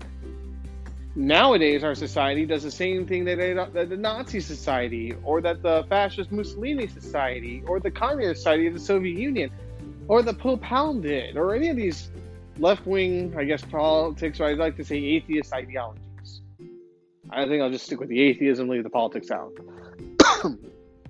Nowadays, 1.16 1.82
our 1.82 1.94
society 1.94 2.44
does 2.44 2.62
the 2.62 2.70
same 2.70 3.06
thing 3.06 3.24
that, 3.24 3.38
that 3.72 3.88
the 3.88 3.96
Nazi 3.96 4.38
society, 4.38 5.14
or 5.24 5.40
that 5.40 5.62
the 5.62 5.86
fascist 5.88 6.30
Mussolini 6.30 6.86
society, 6.86 7.62
or 7.66 7.80
the 7.80 7.90
communist 7.90 8.42
society 8.42 8.66
of 8.66 8.74
the 8.74 8.80
Soviet 8.80 9.18
Union 9.18 9.50
or 10.08 10.22
the 10.22 10.34
Pope 10.34 10.62
did, 11.00 11.36
or 11.36 11.54
any 11.54 11.68
of 11.68 11.76
these 11.76 12.10
left 12.58 12.86
wing, 12.86 13.34
I 13.36 13.44
guess, 13.44 13.62
politics, 13.64 14.40
or 14.40 14.44
I'd 14.44 14.58
like 14.58 14.76
to 14.76 14.84
say 14.84 14.96
atheist 14.96 15.52
ideologies. 15.52 16.42
I 17.30 17.46
think 17.46 17.62
I'll 17.62 17.70
just 17.70 17.86
stick 17.86 17.98
with 17.98 18.08
the 18.08 18.20
atheism, 18.20 18.64
and 18.64 18.70
leave 18.70 18.84
the 18.84 18.90
politics 18.90 19.30
out. 19.30 19.52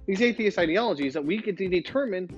these 0.07 0.23
atheist 0.23 0.59
ideologies 0.59 1.15
that 1.15 1.25
we 1.25 1.39
get 1.39 1.59
to 1.59 1.69
determine 1.69 2.31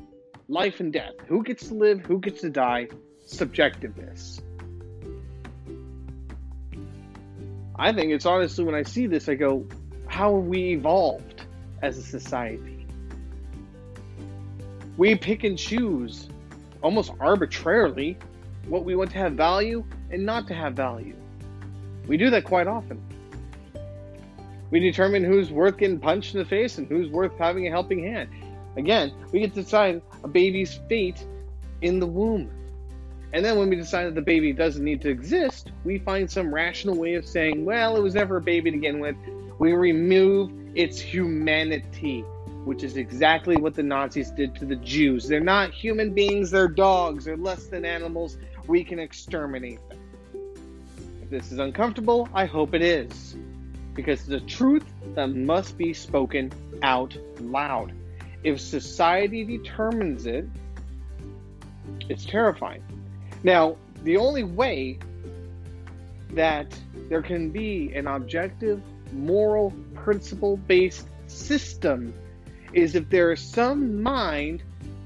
life 0.48 0.80
and 0.80 0.92
death. 0.92 1.12
Who 1.26 1.42
gets 1.42 1.68
to 1.68 1.74
live, 1.74 2.00
who 2.00 2.18
gets 2.18 2.40
to 2.40 2.50
die, 2.50 2.88
subjectiveness. 3.26 4.40
I 7.78 7.92
think 7.92 8.12
it's 8.12 8.26
honestly 8.26 8.64
when 8.64 8.74
I 8.74 8.82
see 8.82 9.06
this, 9.06 9.28
I 9.28 9.34
go, 9.34 9.64
how 10.06 10.34
have 10.34 10.46
we 10.46 10.72
evolved 10.72 11.42
as 11.80 11.96
a 11.96 12.02
society? 12.02 12.86
We 14.96 15.14
pick 15.14 15.44
and 15.44 15.56
choose 15.56 16.28
almost 16.82 17.12
arbitrarily 17.20 18.18
what 18.66 18.84
we 18.84 18.96
want 18.96 19.12
to 19.12 19.18
have 19.18 19.34
value 19.34 19.84
and 20.10 20.26
not 20.26 20.48
to 20.48 20.54
have 20.54 20.74
value. 20.74 21.14
We 22.08 22.16
do 22.16 22.30
that 22.30 22.44
quite 22.44 22.66
often. 22.66 23.00
We 24.70 24.80
determine 24.80 25.22
who's 25.22 25.50
worth 25.52 25.78
getting 25.78 26.00
punched 26.00 26.34
in 26.34 26.40
the 26.40 26.46
face 26.46 26.78
and 26.78 26.88
who's 26.88 27.10
worth 27.10 27.38
having 27.38 27.68
a 27.68 27.70
helping 27.70 28.02
hand. 28.02 28.28
Again, 28.76 29.12
we 29.32 29.40
get 29.40 29.54
to 29.54 29.62
decide 29.62 30.02
a 30.24 30.28
baby's 30.28 30.80
fate 30.88 31.24
in 31.80 32.00
the 32.00 32.06
womb. 32.06 32.50
And 33.32 33.44
then 33.44 33.58
when 33.58 33.68
we 33.68 33.76
decide 33.76 34.06
that 34.06 34.14
the 34.14 34.22
baby 34.22 34.52
doesn't 34.52 34.82
need 34.82 35.02
to 35.02 35.10
exist, 35.10 35.72
we 35.84 35.98
find 35.98 36.30
some 36.30 36.52
rational 36.52 36.96
way 36.96 37.14
of 37.14 37.26
saying, 37.26 37.64
well, 37.64 37.96
it 37.96 38.02
was 38.02 38.14
never 38.14 38.38
a 38.38 38.40
baby 38.40 38.70
to 38.70 38.76
begin 38.76 39.00
with. 39.00 39.16
We 39.58 39.72
remove 39.72 40.50
its 40.74 40.98
humanity 40.98 42.24
which 42.68 42.84
is 42.84 42.98
exactly 42.98 43.56
what 43.56 43.74
the 43.74 43.82
Nazis 43.82 44.30
did 44.30 44.54
to 44.56 44.66
the 44.66 44.76
Jews. 44.76 45.26
They're 45.26 45.40
not 45.40 45.72
human 45.72 46.12
beings, 46.12 46.50
they're 46.50 46.68
dogs, 46.68 47.24
they're 47.24 47.34
less 47.34 47.64
than 47.68 47.86
animals. 47.86 48.36
We 48.66 48.84
can 48.84 48.98
exterminate 48.98 49.80
them. 49.88 49.98
If 51.22 51.30
this 51.30 51.50
is 51.50 51.58
uncomfortable, 51.58 52.28
I 52.34 52.44
hope 52.44 52.74
it 52.74 52.82
is. 52.82 53.36
Because 53.94 54.26
the 54.26 54.40
truth 54.40 54.84
that 55.14 55.28
must 55.28 55.78
be 55.78 55.94
spoken 55.94 56.52
out 56.82 57.16
loud. 57.40 57.94
If 58.44 58.60
society 58.60 59.44
determines 59.44 60.26
it, 60.26 60.46
it's 62.10 62.26
terrifying. 62.26 62.82
Now, 63.42 63.76
the 64.02 64.16
only 64.16 64.44
way 64.44 64.98
that 66.30 66.78
there 67.08 67.22
can 67.22 67.50
be 67.50 67.92
an 67.94 68.06
objective, 68.06 68.82
moral, 69.12 69.72
principle 69.94 70.56
based 70.56 71.08
system 71.26 72.12
is 72.72 72.94
if 72.94 73.08
there 73.08 73.32
is 73.32 73.40
some 73.40 74.02
mind 74.02 74.62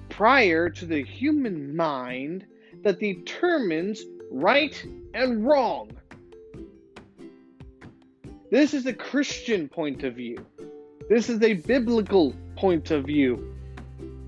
prior 0.08 0.68
to 0.68 0.86
the 0.86 1.02
human 1.02 1.74
mind 1.76 2.44
that 2.82 2.98
determines 2.98 4.02
right 4.30 4.84
and 5.14 5.46
wrong. 5.46 5.90
This 8.50 8.74
is 8.74 8.86
a 8.86 8.92
Christian 8.92 9.68
point 9.68 10.04
of 10.04 10.16
view. 10.16 10.44
This 11.08 11.30
is 11.30 11.42
a 11.42 11.54
biblical 11.54 12.34
point 12.56 12.90
of 12.90 13.04
view. 13.04 13.54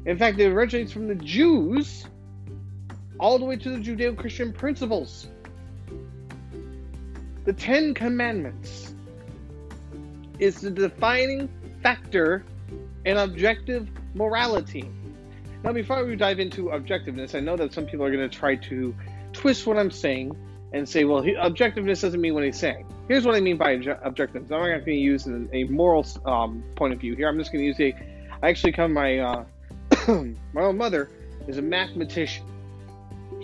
In 0.07 0.17
fact, 0.17 0.39
it 0.39 0.51
originates 0.51 0.93
from 0.93 1.09
the 1.09 1.15
Jews 1.17 2.07
all 3.19 3.39
the 3.39 3.45
way 3.45 3.57
to 3.57 3.71
the 3.71 3.79
Judeo 3.79 4.17
Christian 4.17 4.53
principles. 4.53 5.29
The 7.45 7.53
Ten 7.53 7.95
Commandments 7.95 8.95
is 10.39 10.61
the 10.61 10.71
defining 10.71 11.49
factor 11.83 12.45
in 13.05 13.17
objective 13.17 13.89
morality. 14.15 14.89
Now, 15.63 15.73
before 15.73 16.05
we 16.05 16.17
dive 16.17 16.41
into 16.41 16.65
objectiveness, 16.65 17.35
I 17.35 17.41
know 17.41 17.57
that 17.57 17.73
some 17.73 17.87
people 17.87 18.05
are 18.05 18.11
going 18.11 18.29
to 18.29 18.35
try 18.35 18.57
to 18.57 18.95
twist 19.33 19.67
what 19.67 19.79
I'm 19.79 19.91
saying 19.91 20.37
and 20.73 20.89
say, 20.89 21.05
well, 21.05 21.23
objectiveness 21.23 22.03
doesn't 22.03 22.21
mean 22.21 22.35
what 22.35 22.45
he's 22.45 22.59
saying. 22.59 22.87
Here's 23.09 23.25
what 23.25 23.35
I 23.35 23.41
mean 23.41 23.57
by 23.57 23.77
objectiveness. 23.77 24.51
I'm 24.51 24.61
not 24.61 24.67
going 24.67 24.85
to 24.85 24.93
use 24.93 25.27
a 25.27 25.65
moral 25.65 26.07
um, 26.25 26.65
point 26.75 26.93
of 26.93 27.01
view 27.01 27.15
here. 27.15 27.29
I'm 27.29 27.39
just 27.39 27.53
going 27.53 27.63
to 27.63 27.67
use 27.67 27.81
a. 27.81 27.95
I 28.43 28.49
actually 28.49 28.73
come 28.73 28.93
my 28.93 29.19
uh, 29.19 29.45
my 30.09 30.63
own 30.63 30.77
mother 30.77 31.11
is 31.47 31.59
a 31.59 31.63
mathematician. 31.63 32.45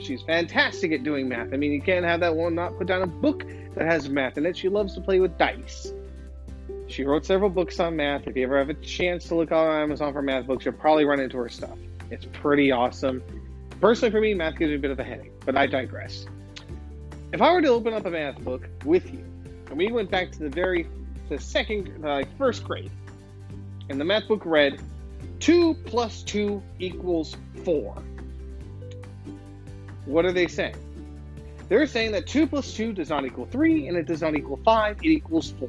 She's 0.01 0.23
fantastic 0.23 0.93
at 0.93 1.05
doing 1.05 1.29
math. 1.29 1.53
I 1.53 1.57
mean, 1.57 1.73
you 1.73 1.83
can't 1.83 2.05
have 2.05 2.21
that 2.21 2.35
one 2.35 2.55
not 2.55 2.77
put 2.79 2.87
down 2.87 3.03
a 3.03 3.07
book 3.07 3.45
that 3.75 3.87
has 3.87 4.09
math 4.09 4.39
in 4.39 4.47
it. 4.47 4.57
She 4.57 4.69
loves 4.69 4.95
to 4.95 5.01
play 5.01 5.21
with 5.21 5.37
dice. 5.37 5.93
She 6.87 7.05
wrote 7.05 7.25
several 7.25 7.51
books 7.51 7.79
on 7.79 7.97
math. 7.97 8.27
If 8.27 8.37
you 8.37 8.43
ever 8.43 8.59
have 8.59 8.69
a 8.69 8.75
chance 8.75 9.25
to 9.27 9.37
look 9.37 9.53
on 9.53 9.83
Amazon 9.83 10.13
for 10.13 10.23
math 10.23 10.47
books, 10.47 10.65
you'll 10.65 10.75
probably 10.75 11.05
run 11.05 11.21
into 11.21 11.37
her 11.39 11.49
stuff. 11.49 11.79
It's 12.11 12.27
pretty 12.33 12.73
awesome. 12.73 13.23
Personally, 13.81 14.11
for 14.11 14.21
me, 14.21 14.35
math 14.35 14.59
gives 14.59 14.71
me 14.71 14.77
a 14.77 14.79
bit 14.79 14.91
of 14.91 14.99
a 14.99 15.05
headache, 15.05 15.33
but 15.45 15.57
I 15.57 15.67
digress. 15.67 16.27
If 17.33 17.41
I 17.41 17.53
were 17.53 17.63
to 17.63 17.69
open 17.69 17.95
up 17.95 18.07
a 18.07 18.11
math 18.11 18.41
book 18.41 18.69
with 18.85 19.13
you, 19.13 19.25
and 19.69 19.79
we 19.79 19.93
went 19.93 20.11
back 20.11 20.33
to 20.33 20.41
the 20.41 20.49
very, 20.49 20.89
the 21.29 21.39
second, 21.39 22.05
uh, 22.05 22.25
first 22.37 22.65
grade, 22.65 22.91
and 23.89 24.01
the 24.01 24.05
math 24.05 24.27
book 24.27 24.45
read, 24.45 24.83
2 25.39 25.75
plus 25.87 26.23
2 26.25 26.61
equals 26.81 27.37
4. 27.65 28.03
What 30.07 30.25
are 30.25 30.33
they 30.33 30.47
saying? 30.47 30.77
They're 31.69 31.87
saying 31.87 32.13
that 32.13 32.27
2 32.27 32.47
plus 32.49 32.75
2 32.75 32.93
does 32.93 33.11
not 33.11 33.25
equal 33.25 33.47
3, 33.47 33.89
and 33.89 33.97
it 33.97 34.07
does 34.07 34.23
not 34.23 34.35
equal 34.35 34.59
5, 34.65 34.99
it 34.99 35.05
equals 35.05 35.53
4. 35.59 35.69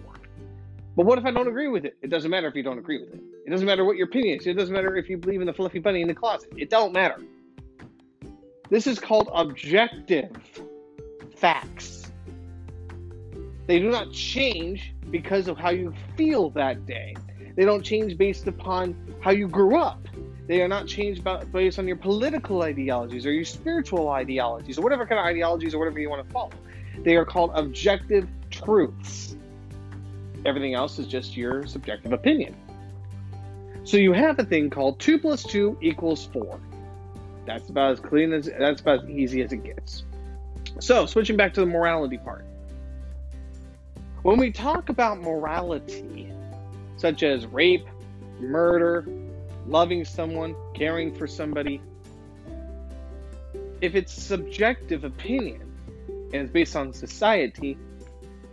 But 0.95 1.05
what 1.05 1.17
if 1.17 1.25
I 1.25 1.31
don't 1.31 1.47
agree 1.47 1.67
with 1.67 1.85
it? 1.85 1.95
It 2.01 2.09
doesn't 2.09 2.31
matter 2.31 2.47
if 2.47 2.55
you 2.55 2.63
don't 2.63 2.79
agree 2.79 2.99
with 2.99 3.13
it. 3.13 3.21
It 3.45 3.49
doesn't 3.49 3.65
matter 3.65 3.85
what 3.85 3.97
your 3.97 4.07
opinion 4.07 4.39
is. 4.39 4.47
It 4.47 4.53
doesn't 4.53 4.73
matter 4.73 4.95
if 4.97 5.09
you 5.09 5.17
believe 5.17 5.41
in 5.41 5.47
the 5.47 5.53
fluffy 5.53 5.79
bunny 5.79 6.01
in 6.01 6.07
the 6.07 6.15
closet. 6.15 6.51
It 6.57 6.69
don't 6.69 6.91
matter. 6.91 7.21
This 8.69 8.87
is 8.87 8.99
called 8.99 9.29
objective 9.33 10.31
facts. 11.35 12.11
They 13.67 13.79
do 13.79 13.89
not 13.89 14.11
change 14.11 14.93
because 15.11 15.47
of 15.47 15.57
how 15.57 15.69
you 15.69 15.93
feel 16.17 16.49
that 16.51 16.85
day. 16.85 17.15
They 17.55 17.65
don't 17.65 17.83
change 17.83 18.17
based 18.17 18.47
upon 18.47 18.95
how 19.21 19.31
you 19.31 19.47
grew 19.47 19.77
up. 19.77 20.07
They 20.47 20.61
are 20.61 20.67
not 20.67 20.87
changed 20.87 21.25
based 21.51 21.79
on 21.79 21.87
your 21.87 21.97
political 21.97 22.61
ideologies 22.63 23.25
or 23.25 23.31
your 23.31 23.45
spiritual 23.45 24.09
ideologies 24.09 24.77
or 24.77 24.81
whatever 24.81 25.05
kind 25.05 25.19
of 25.19 25.25
ideologies 25.25 25.73
or 25.73 25.79
whatever 25.79 25.99
you 25.99 26.09
want 26.09 26.27
to 26.27 26.33
follow. 26.33 26.51
They 27.03 27.15
are 27.15 27.25
called 27.25 27.51
objective 27.53 28.27
truths. 28.49 29.35
Everything 30.45 30.73
else 30.73 30.99
is 30.99 31.07
just 31.07 31.37
your 31.37 31.65
subjective 31.67 32.11
opinion. 32.11 32.55
So 33.83 33.97
you 33.97 34.13
have 34.13 34.39
a 34.39 34.43
thing 34.43 34.69
called 34.69 34.99
2 34.99 35.19
plus 35.19 35.43
2 35.43 35.77
equals 35.81 36.29
4. 36.33 36.59
That's 37.45 37.69
about 37.69 37.91
as 37.91 37.99
clean 37.99 38.33
as 38.33 38.49
that's 38.57 38.81
about 38.81 39.03
as 39.03 39.09
easy 39.09 39.41
as 39.41 39.51
it 39.51 39.63
gets. 39.63 40.03
So, 40.79 41.05
switching 41.05 41.37
back 41.37 41.53
to 41.55 41.59
the 41.59 41.65
morality 41.65 42.17
part. 42.17 42.45
When 44.21 44.37
we 44.37 44.51
talk 44.51 44.89
about 44.89 45.19
morality, 45.19 46.31
such 46.97 47.23
as 47.23 47.47
rape, 47.47 47.87
murder, 48.39 49.05
loving 49.67 50.05
someone, 50.05 50.55
caring 50.73 51.13
for 51.13 51.27
somebody, 51.27 51.81
if 53.81 53.95
it's 53.95 54.13
subjective 54.13 55.03
opinion 55.03 55.61
and 56.33 56.43
it's 56.43 56.51
based 56.51 56.75
on 56.75 56.93
society, 56.93 57.77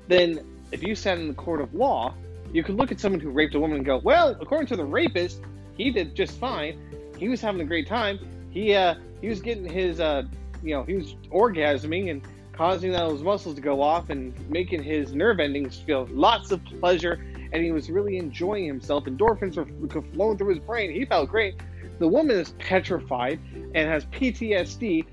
then 0.09 0.41
if 0.73 0.83
you 0.83 0.95
sat 0.95 1.19
in 1.19 1.29
the 1.29 1.35
court 1.35 1.61
of 1.61 1.75
law, 1.75 2.15
you 2.53 2.63
could 2.63 2.77
look 2.77 2.91
at 2.91 2.99
someone 2.99 3.21
who 3.21 3.31
raped 3.31 3.55
a 3.55 3.61
woman 3.61 3.77
and 3.77 3.87
go, 3.87 3.99
well, 3.99 4.37
according 4.41 4.67
to 4.69 4.77
the 4.77 4.85
rapist, 4.85 5.43
he 5.77 5.91
did 5.91 6.15
just 6.15 6.39
fine. 6.39 6.81
He 7.19 7.29
was 7.29 7.41
having 7.41 7.61
a 7.61 7.65
great 7.65 7.87
time. 7.87 8.19
He 8.51 8.75
uh, 8.75 8.95
he 9.21 9.29
was 9.29 9.41
getting 9.41 9.69
his 9.69 10.01
uh, 10.01 10.23
you 10.63 10.75
know, 10.75 10.83
he 10.83 10.95
was 10.95 11.15
orgasming 11.31 12.11
and 12.11 12.23
causing 12.53 12.93
those 12.93 13.23
muscles 13.23 13.55
to 13.55 13.61
go 13.61 13.81
off 13.81 14.11
and 14.11 14.35
making 14.51 14.83
his 14.83 15.15
nerve 15.15 15.41
endings 15.41 15.79
feel 15.79 16.09
lots 16.11 16.51
of 16.51 16.65
pleasure. 16.65 17.25
And 17.53 17.65
he 17.65 17.73
was 17.73 17.91
really 17.91 18.19
enjoying 18.19 18.67
himself. 18.67 19.05
Endorphins 19.05 19.57
were 19.57 20.03
flowing 20.13 20.39
through 20.39 20.55
his 20.55 20.59
brain. 20.59 20.93
He 20.93 21.05
felt 21.05 21.31
great. 21.31 21.61
The 21.99 22.09
woman 22.09 22.37
is 22.37 22.51
petrified 22.59 23.41
and 23.75 23.89
has 23.89 24.05
PTSD 24.07 25.05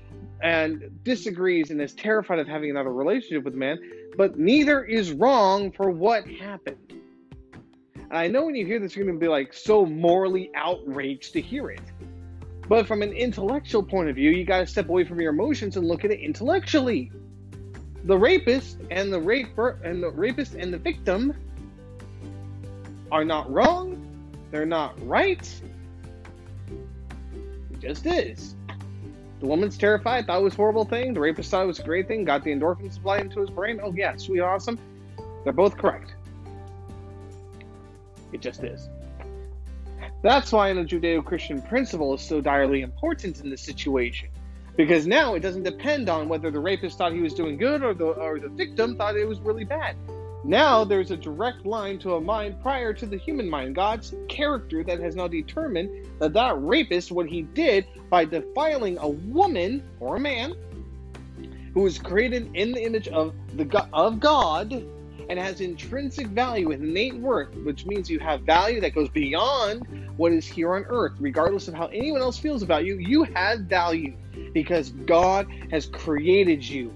and 0.42 0.90
disagrees 1.02 1.70
and 1.70 1.80
is 1.80 1.94
terrified 1.94 2.38
of 2.38 2.46
having 2.46 2.70
another 2.70 2.92
relationship 2.92 3.44
with 3.44 3.54
the 3.54 3.58
man, 3.58 3.78
but 4.16 4.38
neither 4.38 4.84
is 4.84 5.12
wrong 5.12 5.72
for 5.72 5.90
what 5.90 6.28
happened. 6.28 6.92
And 7.94 8.12
I 8.12 8.28
know 8.28 8.44
when 8.44 8.54
you 8.54 8.66
hear 8.66 8.78
this, 8.78 8.94
you're 8.94 9.06
going 9.06 9.18
to 9.18 9.24
be 9.24 9.28
like 9.28 9.52
so 9.52 9.84
morally 9.84 10.50
outraged 10.54 11.32
to 11.32 11.40
hear 11.40 11.70
it. 11.70 11.80
But 12.68 12.86
from 12.86 13.02
an 13.02 13.12
intellectual 13.12 13.82
point 13.82 14.08
of 14.10 14.16
view, 14.16 14.30
you 14.30 14.44
got 14.44 14.58
to 14.58 14.66
step 14.66 14.88
away 14.88 15.04
from 15.04 15.20
your 15.20 15.32
emotions 15.32 15.76
and 15.76 15.88
look 15.88 16.04
at 16.04 16.10
it 16.10 16.20
intellectually. 16.20 17.10
The 18.04 18.16
rapist 18.16 18.78
and 18.90 19.12
the 19.12 19.20
raper 19.20 19.80
and 19.82 20.02
the 20.02 20.10
rapist 20.10 20.54
and 20.54 20.72
the 20.72 20.78
victim 20.78 21.34
are 23.10 23.24
not 23.24 23.50
wrong. 23.52 24.02
They're 24.50 24.66
not 24.66 24.94
right. 25.06 25.62
It 27.72 27.80
just 27.80 28.06
is. 28.06 28.54
The 29.40 29.46
woman's 29.46 29.76
terrified, 29.76 30.26
thought 30.26 30.40
it 30.40 30.44
was 30.44 30.54
a 30.54 30.56
horrible 30.56 30.84
thing. 30.84 31.12
The 31.12 31.20
rapist 31.20 31.50
thought 31.50 31.64
it 31.64 31.66
was 31.66 31.78
a 31.78 31.84
great 31.84 32.08
thing, 32.08 32.24
got 32.24 32.42
the 32.42 32.50
endorphin 32.50 32.92
supply 32.92 33.18
into 33.18 33.40
his 33.40 33.50
brain. 33.50 33.80
Oh, 33.82 33.92
yeah, 33.94 34.16
sweet, 34.16 34.40
awesome. 34.40 34.78
They're 35.44 35.52
both 35.52 35.76
correct. 35.76 36.14
It 38.32 38.40
just 38.40 38.64
is. 38.64 38.88
That's 40.22 40.50
why 40.52 40.72
the 40.72 40.80
Judeo 40.80 41.24
Christian 41.24 41.60
principle 41.62 42.14
is 42.14 42.22
so 42.22 42.40
direly 42.40 42.80
important 42.80 43.40
in 43.40 43.50
this 43.50 43.60
situation. 43.60 44.30
Because 44.76 45.06
now 45.06 45.34
it 45.34 45.40
doesn't 45.40 45.62
depend 45.62 46.08
on 46.08 46.28
whether 46.28 46.50
the 46.50 46.60
rapist 46.60 46.98
thought 46.98 47.12
he 47.12 47.20
was 47.20 47.34
doing 47.34 47.56
good 47.56 47.82
or 47.82 47.94
the, 47.94 48.06
or 48.06 48.38
the 48.38 48.48
victim 48.48 48.96
thought 48.96 49.16
it 49.16 49.26
was 49.26 49.40
really 49.40 49.64
bad. 49.64 49.96
Now 50.44 50.84
there's 50.84 51.10
a 51.10 51.16
direct 51.16 51.66
line 51.66 51.98
to 52.00 52.14
a 52.14 52.20
mind 52.20 52.60
prior 52.62 52.92
to 52.94 53.06
the 53.06 53.16
human 53.16 53.48
mind, 53.48 53.74
God's 53.74 54.14
character 54.28 54.84
that 54.84 55.00
has 55.00 55.16
now 55.16 55.28
determined 55.28 56.06
that 56.20 56.32
that 56.34 56.62
rapist, 56.62 57.10
what 57.10 57.26
he 57.26 57.42
did 57.42 57.86
by 58.10 58.24
defiling 58.24 58.98
a 58.98 59.08
woman 59.08 59.82
or 59.98 60.16
a 60.16 60.20
man 60.20 60.54
who 61.74 61.82
was 61.82 61.98
created 61.98 62.50
in 62.54 62.72
the 62.72 62.82
image 62.82 63.08
of 63.08 63.34
the 63.54 63.88
of 63.92 64.20
God 64.20 64.72
and 65.28 65.38
has 65.38 65.60
intrinsic 65.60 66.28
value 66.28 66.68
with 66.68 66.80
innate 66.80 67.16
worth, 67.16 67.54
which 67.56 67.84
means 67.84 68.08
you 68.08 68.18
have 68.20 68.42
value 68.42 68.80
that 68.80 68.94
goes 68.94 69.08
beyond 69.08 69.86
what 70.16 70.32
is 70.32 70.46
here 70.46 70.74
on 70.74 70.84
earth. 70.88 71.12
Regardless 71.18 71.68
of 71.68 71.74
how 71.74 71.86
anyone 71.86 72.20
else 72.20 72.38
feels 72.38 72.62
about 72.62 72.84
you, 72.84 72.96
you 72.98 73.24
have 73.24 73.60
value 73.60 74.14
because 74.52 74.90
God 74.90 75.48
has 75.70 75.86
created 75.86 76.66
you. 76.66 76.92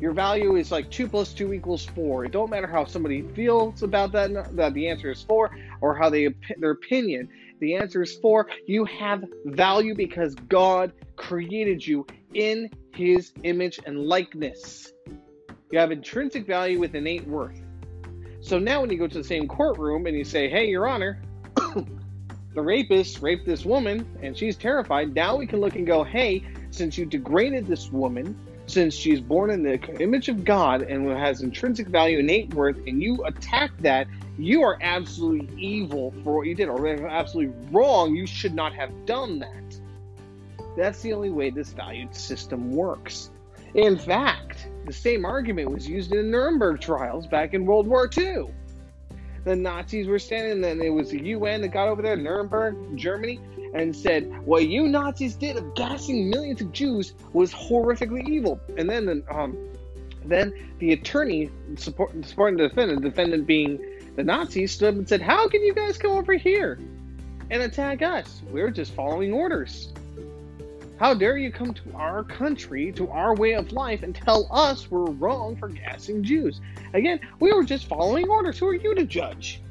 Your 0.00 0.12
value 0.12 0.56
is 0.56 0.70
like 0.70 0.90
2 0.90 1.08
plus 1.08 1.32
2 1.32 1.52
equals 1.52 1.84
4. 1.84 2.26
It 2.26 2.32
don't 2.32 2.50
matter 2.50 2.68
how 2.68 2.84
somebody 2.84 3.22
feels 3.22 3.82
about 3.82 4.12
that, 4.12 4.54
that 4.54 4.74
the 4.74 4.88
answer 4.88 5.10
is 5.10 5.22
4, 5.22 5.50
or 5.80 5.96
how 5.96 6.08
they 6.08 6.28
their 6.58 6.70
opinion. 6.70 7.28
The 7.60 7.74
answer 7.74 8.02
is 8.02 8.16
4. 8.16 8.48
You 8.66 8.84
have 8.84 9.24
value 9.44 9.96
because 9.96 10.36
God 10.36 10.92
created 11.16 11.84
you 11.84 12.06
in 12.34 12.70
his 12.94 13.32
image 13.42 13.80
and 13.86 13.98
likeness. 13.98 14.92
You 15.70 15.78
have 15.78 15.90
intrinsic 15.90 16.46
value 16.46 16.78
with 16.78 16.94
innate 16.94 17.26
worth. 17.26 17.60
So 18.40 18.58
now, 18.58 18.80
when 18.80 18.90
you 18.90 18.98
go 18.98 19.08
to 19.08 19.18
the 19.18 19.24
same 19.24 19.48
courtroom 19.48 20.06
and 20.06 20.16
you 20.16 20.24
say, 20.24 20.48
Hey, 20.48 20.68
Your 20.68 20.86
Honor, 20.86 21.20
the 21.56 22.62
rapist 22.62 23.20
raped 23.20 23.46
this 23.46 23.64
woman 23.64 24.06
and 24.22 24.36
she's 24.36 24.56
terrified, 24.56 25.12
now 25.12 25.36
we 25.36 25.46
can 25.46 25.60
look 25.60 25.74
and 25.74 25.86
go, 25.86 26.04
Hey, 26.04 26.44
since 26.70 26.96
you 26.96 27.04
degraded 27.04 27.66
this 27.66 27.90
woman, 27.90 28.38
since 28.70 28.94
she's 28.94 29.20
born 29.20 29.50
in 29.50 29.62
the 29.62 29.78
image 30.00 30.28
of 30.28 30.44
God 30.44 30.82
and 30.82 31.08
has 31.10 31.42
intrinsic 31.42 31.88
value, 31.88 32.18
innate 32.18 32.52
worth, 32.54 32.76
and 32.86 33.02
you 33.02 33.24
attack 33.24 33.70
that, 33.80 34.06
you 34.38 34.62
are 34.62 34.78
absolutely 34.80 35.48
evil 35.60 36.14
for 36.22 36.36
what 36.36 36.46
you 36.46 36.54
did, 36.54 36.68
or 36.68 36.86
absolutely 37.08 37.54
wrong. 37.72 38.14
You 38.14 38.26
should 38.26 38.54
not 38.54 38.72
have 38.74 39.06
done 39.06 39.40
that. 39.40 39.80
That's 40.76 41.02
the 41.02 41.12
only 41.12 41.30
way 41.30 41.50
this 41.50 41.72
valued 41.72 42.14
system 42.14 42.72
works. 42.72 43.30
In 43.74 43.98
fact, 43.98 44.68
the 44.86 44.92
same 44.92 45.24
argument 45.24 45.70
was 45.70 45.88
used 45.88 46.12
in 46.12 46.18
the 46.18 46.22
Nuremberg 46.22 46.80
trials 46.80 47.26
back 47.26 47.52
in 47.52 47.66
World 47.66 47.86
War 47.86 48.08
II. 48.16 48.46
The 49.44 49.56
Nazis 49.56 50.06
were 50.06 50.18
standing, 50.18 50.64
and 50.64 50.82
it 50.82 50.90
was 50.90 51.10
the 51.10 51.22
UN 51.28 51.62
that 51.62 51.68
got 51.68 51.88
over 51.88 52.02
there, 52.02 52.16
Nuremberg, 52.16 52.96
Germany, 52.96 53.40
and 53.74 53.94
said, 53.94 54.30
What 54.44 54.68
you 54.68 54.88
Nazis 54.88 55.34
did 55.34 55.56
of 55.56 55.74
gassing 55.74 56.30
millions 56.30 56.60
of 56.60 56.72
Jews 56.72 57.12
was 57.32 57.52
horrifically 57.52 58.26
evil. 58.28 58.60
And 58.76 58.88
then, 58.88 59.22
um, 59.30 59.56
then 60.24 60.52
the 60.78 60.92
attorney 60.92 61.50
support, 61.76 62.12
supporting 62.24 62.58
the 62.58 62.68
defendant, 62.68 63.02
the 63.02 63.10
defendant 63.10 63.46
being 63.46 63.78
the 64.16 64.24
Nazis, 64.24 64.72
stood 64.72 64.88
up 64.88 64.94
and 64.94 65.08
said, 65.08 65.20
How 65.20 65.48
can 65.48 65.62
you 65.62 65.74
guys 65.74 65.98
come 65.98 66.12
over 66.12 66.34
here 66.34 66.78
and 67.50 67.62
attack 67.62 68.02
us? 68.02 68.42
We're 68.50 68.70
just 68.70 68.94
following 68.94 69.32
orders. 69.32 69.92
How 70.98 71.14
dare 71.14 71.36
you 71.36 71.52
come 71.52 71.72
to 71.74 71.94
our 71.94 72.24
country, 72.24 72.90
to 72.92 73.08
our 73.10 73.32
way 73.36 73.52
of 73.54 73.70
life, 73.70 74.02
and 74.02 74.12
tell 74.12 74.48
us 74.50 74.90
we're 74.90 75.10
wrong 75.12 75.54
for 75.54 75.68
gassing 75.68 76.24
Jews? 76.24 76.60
Again, 76.92 77.20
we 77.38 77.52
were 77.52 77.62
just 77.62 77.86
following 77.86 78.28
orders. 78.28 78.58
Who 78.58 78.66
are 78.66 78.74
you 78.74 78.96
to 78.96 79.04
judge? 79.04 79.62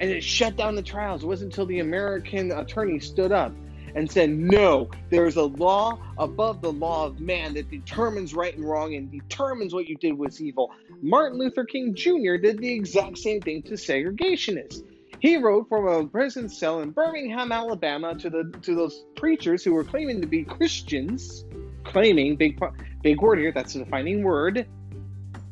And 0.00 0.10
it 0.10 0.22
shut 0.22 0.56
down 0.56 0.74
the 0.74 0.82
trials. 0.82 1.22
It 1.22 1.26
wasn't 1.26 1.52
until 1.52 1.66
the 1.66 1.80
American 1.80 2.50
attorney 2.50 2.98
stood 2.98 3.32
up 3.32 3.52
and 3.94 4.10
said, 4.10 4.30
No, 4.30 4.90
there's 5.10 5.36
a 5.36 5.44
law 5.44 5.98
above 6.18 6.60
the 6.60 6.72
law 6.72 7.06
of 7.06 7.20
man 7.20 7.54
that 7.54 7.70
determines 7.70 8.34
right 8.34 8.54
and 8.56 8.68
wrong 8.68 8.94
and 8.94 9.10
determines 9.10 9.72
what 9.72 9.88
you 9.88 9.96
did 9.96 10.18
was 10.18 10.40
evil. 10.40 10.72
Martin 11.00 11.38
Luther 11.38 11.64
King 11.64 11.94
Jr. 11.94 12.36
did 12.36 12.58
the 12.58 12.72
exact 12.72 13.18
same 13.18 13.40
thing 13.40 13.62
to 13.62 13.74
segregationists. 13.74 14.82
He 15.20 15.36
wrote 15.38 15.68
from 15.68 15.86
a 15.86 16.06
prison 16.06 16.48
cell 16.48 16.82
in 16.82 16.90
Birmingham, 16.90 17.50
Alabama, 17.50 18.14
to 18.16 18.28
the 18.28 18.52
to 18.62 18.74
those 18.74 19.06
preachers 19.16 19.64
who 19.64 19.72
were 19.72 19.84
claiming 19.84 20.20
to 20.20 20.26
be 20.26 20.44
Christians, 20.44 21.44
claiming 21.84 22.36
big 22.36 22.60
big 23.02 23.22
word 23.22 23.38
here. 23.38 23.52
That's 23.52 23.74
a 23.74 23.78
defining 23.78 24.22
word. 24.22 24.66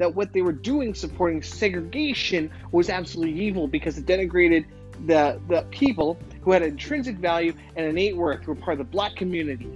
That 0.02 0.16
what 0.16 0.32
they 0.32 0.42
were 0.42 0.50
doing, 0.50 0.94
supporting 0.94 1.42
segregation, 1.42 2.50
was 2.72 2.90
absolutely 2.90 3.40
evil 3.40 3.68
because 3.68 3.96
it 3.98 4.04
denigrated 4.04 4.64
the 5.06 5.40
the 5.46 5.62
people 5.70 6.18
who 6.40 6.50
had 6.50 6.62
intrinsic 6.62 7.18
value 7.18 7.52
and 7.76 7.86
innate 7.86 8.16
worth, 8.16 8.42
who 8.42 8.50
were 8.50 8.60
part 8.60 8.72
of 8.72 8.78
the 8.78 8.90
black 8.90 9.14
community. 9.14 9.70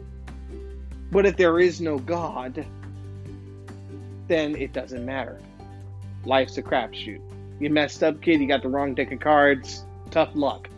But 1.12 1.26
if 1.26 1.36
there 1.36 1.60
is 1.60 1.80
no 1.80 2.00
God, 2.00 2.66
then 4.26 4.56
it 4.56 4.72
doesn't 4.72 5.06
matter. 5.06 5.38
Life's 6.24 6.58
a 6.58 6.62
crapshoot. 6.62 7.20
You 7.60 7.70
messed 7.70 8.02
up, 8.02 8.20
kid. 8.20 8.40
You 8.40 8.48
got 8.48 8.62
the 8.62 8.68
wrong 8.68 8.96
deck 8.96 9.12
of 9.12 9.20
cards 9.20 9.84
tough 10.10 10.30
luck. 10.34 10.68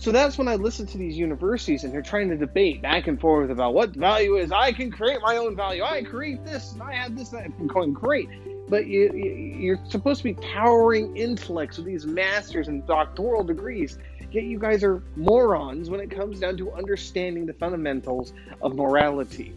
So 0.00 0.12
that's 0.12 0.38
when 0.38 0.46
I 0.46 0.54
listen 0.54 0.86
to 0.86 0.98
these 0.98 1.18
universities 1.18 1.82
and 1.82 1.92
they're 1.92 2.02
trying 2.02 2.28
to 2.30 2.36
debate 2.36 2.80
back 2.80 3.08
and 3.08 3.20
forth 3.20 3.50
about 3.50 3.74
what 3.74 3.90
value 3.90 4.36
is. 4.36 4.52
I 4.52 4.72
can 4.72 4.92
create 4.92 5.20
my 5.20 5.36
own 5.36 5.56
value. 5.56 5.82
I 5.82 6.04
create 6.04 6.44
this 6.44 6.72
and 6.72 6.82
I 6.82 6.94
have 6.94 7.16
this. 7.16 7.32
I'm 7.32 7.66
going 7.66 7.92
great. 7.92 8.28
But 8.68 8.86
you, 8.86 9.12
you're 9.12 9.80
supposed 9.88 10.18
to 10.18 10.24
be 10.24 10.34
towering 10.34 11.16
intellects 11.16 11.78
with 11.78 11.86
these 11.86 12.06
masters 12.06 12.68
and 12.68 12.86
doctoral 12.86 13.42
degrees. 13.42 13.98
Yet 14.30 14.44
you 14.44 14.58
guys 14.58 14.84
are 14.84 15.02
morons 15.16 15.90
when 15.90 16.00
it 16.00 16.10
comes 16.10 16.38
down 16.38 16.58
to 16.58 16.70
understanding 16.72 17.46
the 17.46 17.54
fundamentals 17.54 18.32
of 18.62 18.76
morality. 18.76 19.52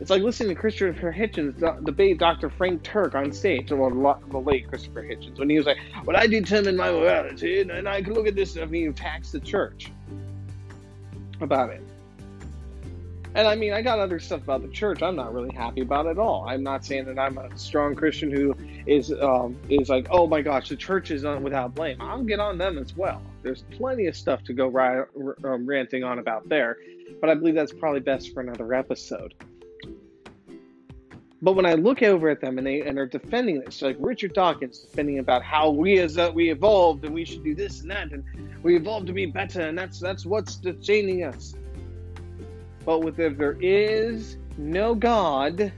It's 0.00 0.10
like 0.10 0.22
listening 0.22 0.54
to 0.54 0.54
Christopher 0.54 1.12
Hitchens 1.12 1.84
debate 1.84 2.18
Dr. 2.18 2.50
Frank 2.50 2.84
Turek 2.84 3.14
on 3.14 3.32
stage, 3.32 3.72
or 3.72 3.90
the 3.90 4.38
late 4.38 4.68
Christopher 4.68 5.02
Hitchens, 5.02 5.38
when 5.38 5.50
he 5.50 5.56
was 5.56 5.66
like, 5.66 5.78
"Well, 6.04 6.16
I 6.16 6.26
determine 6.26 6.76
my 6.76 6.92
morality, 6.92 7.60
and 7.60 7.88
I 7.88 8.00
can 8.02 8.14
look 8.14 8.28
at 8.28 8.36
this 8.36 8.52
stuff." 8.52 8.64
And 8.64 8.74
he 8.74 8.84
attacks 8.86 9.32
the 9.32 9.40
church 9.40 9.90
about 11.40 11.70
it. 11.70 11.82
And 13.34 13.46
I 13.46 13.54
mean, 13.54 13.72
I 13.72 13.82
got 13.82 13.98
other 13.98 14.18
stuff 14.18 14.42
about 14.42 14.62
the 14.62 14.68
church 14.68 15.02
I'm 15.02 15.14
not 15.14 15.34
really 15.34 15.54
happy 15.54 15.82
about 15.82 16.06
at 16.06 16.18
all. 16.18 16.48
I'm 16.48 16.62
not 16.62 16.84
saying 16.84 17.04
that 17.04 17.18
I'm 17.18 17.36
a 17.38 17.56
strong 17.58 17.94
Christian 17.94 18.30
who 18.30 18.54
is 18.86 19.12
um, 19.12 19.56
is 19.68 19.88
like, 19.88 20.06
oh 20.10 20.26
my 20.26 20.42
gosh, 20.42 20.68
the 20.70 20.76
church 20.76 21.10
is 21.10 21.24
without 21.24 21.74
blame. 21.74 22.00
I'll 22.00 22.24
get 22.24 22.40
on 22.40 22.58
them 22.58 22.78
as 22.78 22.96
well. 22.96 23.22
There's 23.42 23.62
plenty 23.62 24.06
of 24.06 24.16
stuff 24.16 24.42
to 24.44 24.52
go 24.52 24.68
ri- 24.68 25.34
um, 25.44 25.66
ranting 25.66 26.04
on 26.04 26.18
about 26.18 26.48
there, 26.48 26.78
but 27.20 27.30
I 27.30 27.34
believe 27.34 27.54
that's 27.54 27.72
probably 27.72 28.00
best 28.00 28.32
for 28.32 28.40
another 28.40 28.74
episode. 28.74 29.34
But 31.40 31.52
when 31.52 31.66
I 31.66 31.74
look 31.74 32.02
over 32.02 32.28
at 32.28 32.40
them 32.40 32.58
and 32.58 32.66
they 32.66 32.80
and 32.82 32.98
are 32.98 33.06
defending 33.06 33.60
this, 33.60 33.80
like 33.80 33.96
Richard 34.00 34.32
Dawkins 34.32 34.80
defending 34.80 35.20
about 35.20 35.44
how 35.44 35.70
we 35.70 35.98
as 35.98 36.18
uh, 36.18 36.32
we 36.34 36.50
evolved 36.50 37.04
and 37.04 37.14
we 37.14 37.24
should 37.24 37.44
do 37.44 37.54
this 37.54 37.80
and 37.80 37.90
that 37.90 38.10
and 38.10 38.24
we 38.64 38.76
evolved 38.76 39.06
to 39.06 39.12
be 39.12 39.26
better 39.26 39.60
and 39.60 39.78
that's 39.78 40.00
that's 40.00 40.26
what's 40.26 40.60
changing 40.82 41.22
us. 41.22 41.54
But 42.84 43.00
with 43.00 43.20
if 43.20 43.38
there 43.38 43.56
is 43.60 44.36
no 44.56 44.96
God, 44.96 45.72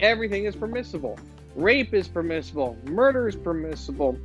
everything 0.00 0.44
is 0.44 0.56
permissible. 0.56 1.18
Rape 1.54 1.94
is 1.94 2.08
permissible. 2.08 2.76
Murder 2.84 3.28
is 3.28 3.36
permissible. 3.36 4.18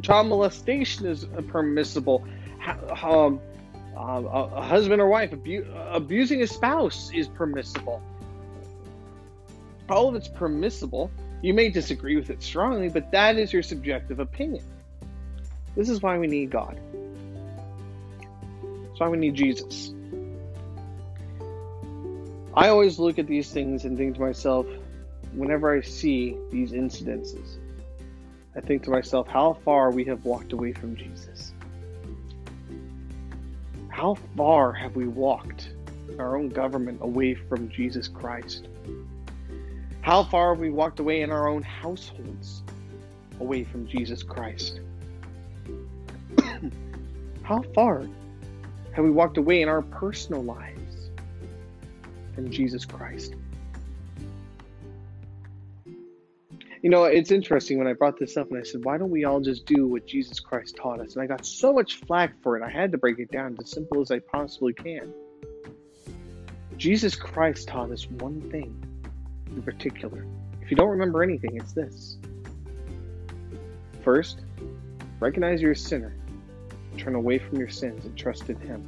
Child 0.00 0.28
molestation 0.28 1.06
is 1.06 1.26
permissible. 1.48 2.24
Um, 3.02 3.40
uh, 3.94 4.22
a 4.24 4.62
husband 4.62 5.02
or 5.02 5.08
wife 5.08 5.34
abu- 5.34 5.66
abusing 5.90 6.42
a 6.42 6.46
spouse 6.46 7.10
is 7.12 7.28
permissible 7.28 8.02
all 9.92 10.08
of 10.08 10.14
it's 10.14 10.28
permissible. 10.28 11.10
You 11.42 11.54
may 11.54 11.68
disagree 11.68 12.16
with 12.16 12.30
it 12.30 12.42
strongly, 12.42 12.88
but 12.88 13.10
that 13.12 13.36
is 13.36 13.52
your 13.52 13.62
subjective 13.62 14.18
opinion. 14.18 14.64
This 15.76 15.88
is 15.88 16.02
why 16.02 16.18
we 16.18 16.26
need 16.26 16.50
God. 16.50 16.78
That's 18.62 19.00
why 19.00 19.08
we 19.08 19.18
need 19.18 19.34
Jesus. 19.34 19.92
I 22.54 22.68
always 22.68 22.98
look 22.98 23.18
at 23.18 23.26
these 23.26 23.50
things 23.50 23.84
and 23.84 23.96
think 23.96 24.16
to 24.16 24.20
myself, 24.20 24.66
whenever 25.34 25.74
I 25.74 25.80
see 25.80 26.36
these 26.50 26.72
incidences, 26.72 27.56
I 28.54 28.60
think 28.60 28.82
to 28.84 28.90
myself 28.90 29.26
how 29.26 29.54
far 29.64 29.90
we 29.90 30.04
have 30.04 30.24
walked 30.26 30.52
away 30.52 30.72
from 30.72 30.94
Jesus. 30.94 31.54
How 33.88 34.14
far 34.36 34.72
have 34.72 34.94
we 34.94 35.06
walked 35.06 35.70
our 36.18 36.36
own 36.36 36.50
government 36.50 36.98
away 37.00 37.34
from 37.34 37.70
Jesus 37.70 38.08
Christ? 38.08 38.68
How 40.02 40.24
far 40.24 40.52
have 40.52 40.60
we 40.60 40.68
walked 40.70 40.98
away 40.98 41.22
in 41.22 41.30
our 41.30 41.46
own 41.46 41.62
households 41.62 42.64
away 43.38 43.62
from 43.62 43.86
Jesus 43.86 44.24
Christ? 44.24 44.80
How 47.44 47.62
far 47.72 48.08
have 48.94 49.04
we 49.04 49.12
walked 49.12 49.36
away 49.36 49.62
in 49.62 49.68
our 49.68 49.80
personal 49.80 50.42
lives 50.42 51.10
from 52.34 52.50
Jesus 52.50 52.84
Christ? 52.84 53.36
You 56.82 56.90
know, 56.90 57.04
it's 57.04 57.30
interesting 57.30 57.78
when 57.78 57.86
I 57.86 57.92
brought 57.92 58.18
this 58.18 58.36
up 58.36 58.50
and 58.50 58.58
I 58.58 58.64
said, 58.64 58.84
why 58.84 58.98
don't 58.98 59.10
we 59.10 59.24
all 59.24 59.40
just 59.40 59.66
do 59.66 59.86
what 59.86 60.04
Jesus 60.04 60.40
Christ 60.40 60.74
taught 60.74 60.98
us? 60.98 61.14
And 61.14 61.22
I 61.22 61.28
got 61.28 61.46
so 61.46 61.72
much 61.72 62.00
flack 62.00 62.34
for 62.42 62.56
it, 62.56 62.64
I 62.64 62.68
had 62.68 62.90
to 62.90 62.98
break 62.98 63.20
it 63.20 63.30
down 63.30 63.56
as 63.60 63.70
simple 63.70 64.00
as 64.00 64.10
I 64.10 64.18
possibly 64.18 64.72
can. 64.72 65.14
Jesus 66.76 67.14
Christ 67.14 67.68
taught 67.68 67.92
us 67.92 68.10
one 68.10 68.40
thing 68.50 68.91
in 69.54 69.62
particular. 69.62 70.24
If 70.60 70.70
you 70.70 70.76
don't 70.76 70.90
remember 70.90 71.22
anything, 71.22 71.56
it's 71.56 71.72
this. 71.72 72.16
First, 74.02 74.40
recognize 75.20 75.62
you're 75.62 75.72
a 75.72 75.76
sinner, 75.76 76.14
turn 76.96 77.14
away 77.14 77.38
from 77.38 77.58
your 77.58 77.68
sins, 77.68 78.04
and 78.04 78.16
trust 78.16 78.48
in 78.48 78.56
Him. 78.56 78.82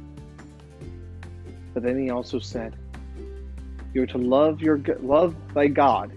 But 1.73 1.83
then 1.83 1.99
He 2.01 2.09
also 2.09 2.39
said, 2.39 2.75
"You're 3.93 4.05
to 4.07 4.17
love 4.17 4.61
your 4.61 4.77
love 5.01 5.35
thy 5.53 5.67
God, 5.67 6.11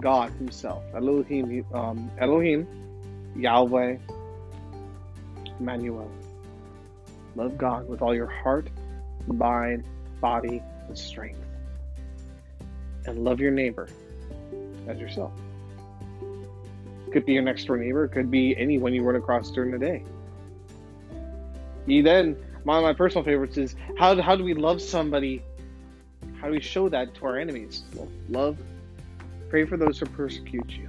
God 0.00 0.30
Himself, 0.32 0.84
Elohim, 0.94 1.64
um, 1.72 2.10
Elohim, 2.18 2.66
Yahweh, 3.36 3.96
Emmanuel. 5.58 6.10
Love 7.34 7.56
God 7.56 7.88
with 7.88 8.02
all 8.02 8.14
your 8.14 8.26
heart, 8.26 8.68
mind, 9.26 9.84
body, 10.20 10.62
and 10.88 10.98
strength." 10.98 11.51
And 13.06 13.24
love 13.24 13.40
your 13.40 13.50
neighbor 13.50 13.88
as 14.88 14.98
yourself. 14.98 15.32
Could 17.12 17.26
be 17.26 17.32
your 17.34 17.42
next 17.42 17.64
door 17.64 17.76
neighbor, 17.76 18.08
could 18.08 18.30
be 18.30 18.56
anyone 18.56 18.94
you 18.94 19.02
run 19.02 19.16
across 19.16 19.50
during 19.50 19.70
the 19.70 19.78
day. 19.78 20.04
You 21.86 22.02
then, 22.02 22.36
one 22.64 22.78
of 22.78 22.82
my 22.84 22.92
personal 22.92 23.24
favorites 23.24 23.58
is 23.58 23.74
how, 23.98 24.20
how 24.20 24.36
do 24.36 24.44
we 24.44 24.54
love 24.54 24.80
somebody? 24.80 25.42
How 26.40 26.46
do 26.46 26.52
we 26.52 26.60
show 26.60 26.88
that 26.88 27.14
to 27.16 27.26
our 27.26 27.38
enemies? 27.38 27.82
Well, 27.94 28.08
love, 28.28 28.58
pray 29.48 29.64
for 29.64 29.76
those 29.76 29.98
who 29.98 30.06
persecute 30.06 30.70
you. 30.70 30.88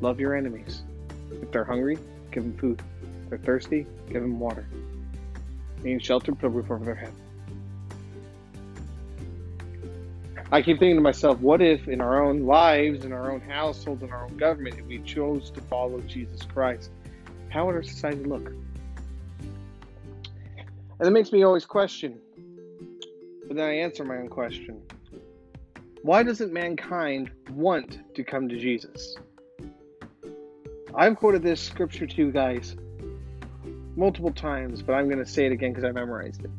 Love 0.00 0.20
your 0.20 0.34
enemies. 0.34 0.82
If 1.30 1.50
they're 1.52 1.64
hungry, 1.64 1.98
give 2.30 2.42
them 2.42 2.56
food. 2.58 2.82
If 3.24 3.30
they're 3.30 3.38
thirsty, 3.38 3.86
give 4.08 4.22
them 4.22 4.38
water. 4.38 4.66
Need 5.82 6.04
shelter, 6.04 6.34
put 6.34 6.46
a 6.46 6.50
roof 6.50 6.70
over 6.70 6.84
their 6.84 6.94
head. 6.94 7.12
I 10.52 10.62
keep 10.62 10.78
thinking 10.78 10.94
to 10.96 11.02
myself, 11.02 11.40
what 11.40 11.60
if 11.60 11.88
in 11.88 12.00
our 12.00 12.22
own 12.22 12.46
lives, 12.46 13.04
in 13.04 13.12
our 13.12 13.32
own 13.32 13.40
households, 13.40 14.02
in 14.04 14.10
our 14.10 14.24
own 14.24 14.36
government, 14.36 14.78
if 14.78 14.86
we 14.86 15.00
chose 15.00 15.50
to 15.50 15.60
follow 15.62 16.00
Jesus 16.02 16.42
Christ, 16.42 16.90
how 17.48 17.66
would 17.66 17.74
our 17.74 17.82
society 17.82 18.22
look? 18.22 18.52
And 20.98 21.08
it 21.08 21.10
makes 21.10 21.32
me 21.32 21.42
always 21.42 21.64
question. 21.64 22.20
But 23.48 23.56
then 23.56 23.66
I 23.66 23.74
answer 23.74 24.04
my 24.04 24.18
own 24.18 24.28
question. 24.28 24.80
Why 26.02 26.22
doesn't 26.22 26.52
mankind 26.52 27.32
want 27.50 27.98
to 28.14 28.22
come 28.22 28.48
to 28.48 28.56
Jesus? 28.56 29.16
I've 30.94 31.16
quoted 31.16 31.42
this 31.42 31.60
scripture 31.60 32.06
to 32.06 32.16
you 32.16 32.30
guys 32.30 32.76
multiple 33.96 34.32
times, 34.32 34.80
but 34.80 34.92
I'm 34.92 35.06
going 35.06 35.18
to 35.18 35.30
say 35.30 35.46
it 35.46 35.52
again 35.52 35.72
because 35.72 35.84
I 35.84 35.90
memorized 35.90 36.44
it. 36.44 36.50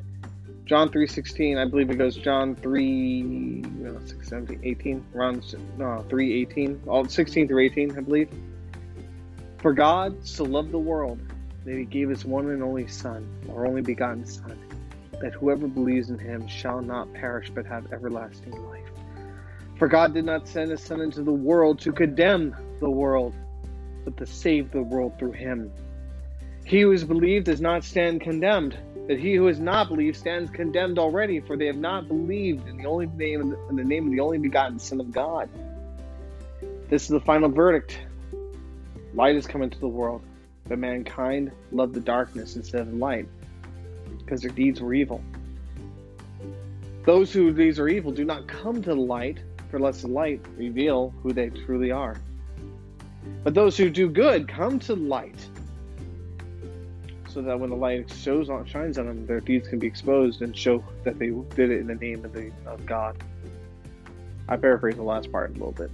John 0.67 0.89
3.16, 0.89 1.58
I 1.58 1.63
believe 1.63 1.89
it 1.89 1.97
goes 1.97 2.17
John 2.17 2.53
3, 2.53 3.21
no, 3.21 3.97
6, 4.06 4.27
17, 4.27 4.60
18, 4.63 5.06
around, 5.15 5.56
no, 5.77 6.06
3, 6.10 6.41
18, 6.41 6.82
all 6.88 7.08
16 7.08 7.47
through 7.47 7.63
18, 7.63 7.97
I 7.97 8.01
believe. 8.01 8.30
For 9.60 9.71
God 9.71 10.27
so 10.27 10.43
loved 10.43 10.73
the 10.73 10.77
world 10.77 11.19
that 11.63 11.77
he 11.77 11.86
gave 11.86 12.10
his 12.10 12.25
one 12.25 12.49
and 12.49 12.62
only 12.62 12.86
Son, 12.86 13.25
or 13.47 13.65
only 13.65 13.82
begotten 13.82 14.25
Son, 14.25 14.60
that 15.21 15.32
whoever 15.32 15.67
believes 15.67 16.10
in 16.10 16.19
him 16.19 16.45
shall 16.49 16.82
not 16.82 17.13
perish 17.13 17.49
but 17.49 17.65
have 17.65 17.93
everlasting 17.93 18.51
life. 18.65 18.84
For 19.80 19.88
God 19.88 20.13
did 20.13 20.25
not 20.25 20.49
send 20.49 20.71
his 20.71 20.84
Son 20.84 20.99
into 20.99 21.23
the 21.23 21.32
world 21.32 21.80
to 21.80 21.93
condemn 21.93 22.53
the 22.82 22.89
world, 22.89 23.34
but 24.03 24.17
to 24.17 24.25
save 24.25 24.71
the 24.71 24.84
world 24.84 25.13
through 25.17 25.32
him. 25.32 25.71
He 26.65 26.82
who 26.82 26.91
is 26.91 27.06
believed 27.06 27.45
does 27.45 27.62
not 27.62 27.86
stand 27.86 28.19
condemned, 28.19 28.77
but 29.07 29.17
he 29.17 29.35
who 29.35 29.45
has 29.45 29.59
not 29.59 29.87
believed 29.87 30.17
stands 30.17 30.51
condemned 30.51 30.99
already, 30.99 31.39
for 31.39 31.55
they 31.55 31.65
have 31.67 31.77
not 31.77 32.07
believed 32.09 32.67
in 32.67 32.77
the 32.77 32.85
only 32.85 33.07
name 33.07 33.55
in 33.69 33.75
the 33.75 33.83
name 33.83 34.07
of 34.07 34.11
the 34.11 34.19
only 34.19 34.37
begotten 34.37 34.77
Son 34.79 34.99
of 34.99 35.11
God. 35.11 35.49
This 36.89 37.03
is 37.03 37.09
the 37.09 37.21
final 37.21 37.49
verdict. 37.49 37.99
Light 39.13 39.35
has 39.35 39.47
come 39.47 39.61
into 39.61 39.79
the 39.79 39.87
world, 39.87 40.21
but 40.67 40.77
mankind 40.77 41.51
loved 41.71 41.93
the 41.93 42.01
darkness 42.01 42.57
instead 42.57 42.81
of 42.81 42.91
the 42.91 42.97
light, 42.97 43.27
because 44.19 44.41
their 44.41 44.51
deeds 44.51 44.81
were 44.81 44.93
evil. 44.93 45.23
Those 47.05 47.31
whose 47.31 47.55
deeds 47.55 47.79
are 47.79 47.87
evil 47.87 48.11
do 48.11 48.25
not 48.25 48.47
come 48.47 48.81
to 48.83 48.89
the 48.89 48.95
light, 48.95 49.39
for 49.71 49.79
lest 49.79 50.01
the 50.01 50.09
light 50.09 50.41
reveal 50.57 51.13
who 51.23 51.31
they 51.31 51.49
truly 51.49 51.91
are. 51.91 52.17
But 53.43 53.53
those 53.53 53.77
who 53.77 53.89
do 53.89 54.09
good 54.09 54.47
come 54.47 54.79
to 54.79 54.95
light, 54.95 55.47
so 57.38 57.43
that 57.43 57.60
when 57.60 57.69
the 57.69 57.76
light 57.76 58.12
shows 58.12 58.50
on, 58.50 58.65
shines 58.65 58.97
on 58.97 59.06
them, 59.06 59.28
their 59.28 59.39
deeds 59.39 59.67
can 59.67 59.78
be 59.78 59.86
exposed 59.86 60.41
and 60.41 60.58
show 60.58 60.84
that 61.04 61.19
they 61.19 61.28
did 61.56 61.69
it 61.69 61.80
in 61.80 61.86
the 61.86 61.93
name 61.93 62.26
of, 62.26 62.34
the, 62.34 62.52
of 62.65 62.84
God. 62.84 63.15
I 64.50 64.58
paraphrase 64.58 64.95
the 64.95 65.04
last 65.04 65.32
part 65.32 65.52
a 65.52 65.54
little 65.54 65.71
bit. 65.71 65.91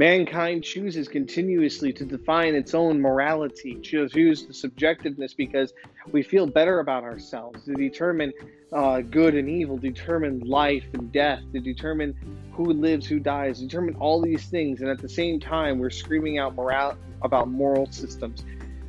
Mankind 0.00 0.64
chooses 0.64 1.08
continuously 1.08 1.92
to 1.92 2.06
define 2.06 2.54
its 2.54 2.72
own 2.72 3.02
morality, 3.02 3.78
choose 3.82 4.14
the 4.46 4.54
subjectiveness 4.54 5.36
because 5.36 5.74
we 6.10 6.22
feel 6.22 6.46
better 6.46 6.80
about 6.80 7.04
ourselves, 7.04 7.66
to 7.66 7.74
determine 7.74 8.32
uh, 8.72 9.02
good 9.02 9.34
and 9.34 9.46
evil, 9.46 9.76
determine 9.76 10.40
life 10.40 10.86
and 10.94 11.12
death, 11.12 11.42
to 11.52 11.60
determine 11.60 12.14
who 12.50 12.72
lives, 12.72 13.04
who 13.04 13.20
dies, 13.20 13.60
determine 13.60 13.94
all 13.96 14.22
these 14.22 14.46
things. 14.46 14.80
And 14.80 14.88
at 14.88 15.00
the 15.00 15.08
same 15.08 15.38
time, 15.38 15.78
we're 15.78 15.90
screaming 15.90 16.38
out 16.38 16.54
moral 16.54 16.96
about 17.20 17.48
moral 17.48 17.92
systems 17.92 18.42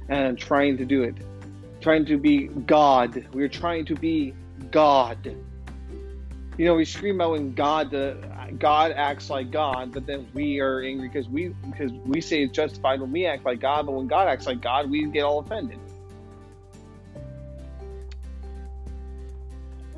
and 0.07 0.37
trying 0.37 0.77
to 0.77 0.85
do 0.85 1.03
it, 1.03 1.15
trying 1.81 2.05
to 2.05 2.17
be 2.17 2.47
God. 2.47 3.27
We're 3.33 3.49
trying 3.49 3.83
to 3.87 3.95
be 3.95 4.33
God. 4.71 5.35
You 6.57 6.65
know, 6.67 6.75
we 6.75 6.85
scream 6.85 7.19
out 7.19 7.31
when 7.31 7.53
God, 7.53 7.93
uh, 7.93 8.13
God 8.59 8.91
acts 8.91 9.29
like 9.29 9.51
God, 9.51 9.93
but 9.93 10.05
then 10.05 10.27
we 10.33 10.59
are 10.59 10.81
angry 10.81 11.07
because 11.07 11.27
we 11.29 11.49
because 11.69 11.91
we 12.05 12.21
say 12.21 12.43
it's 12.43 12.53
justified 12.53 13.01
when 13.01 13.11
we 13.11 13.25
act 13.25 13.45
like 13.45 13.59
God, 13.59 13.85
but 13.85 13.93
when 13.93 14.07
God 14.07 14.27
acts 14.27 14.45
like 14.45 14.61
God, 14.61 14.89
we 14.89 15.05
get 15.05 15.23
all 15.23 15.39
offended. 15.39 15.79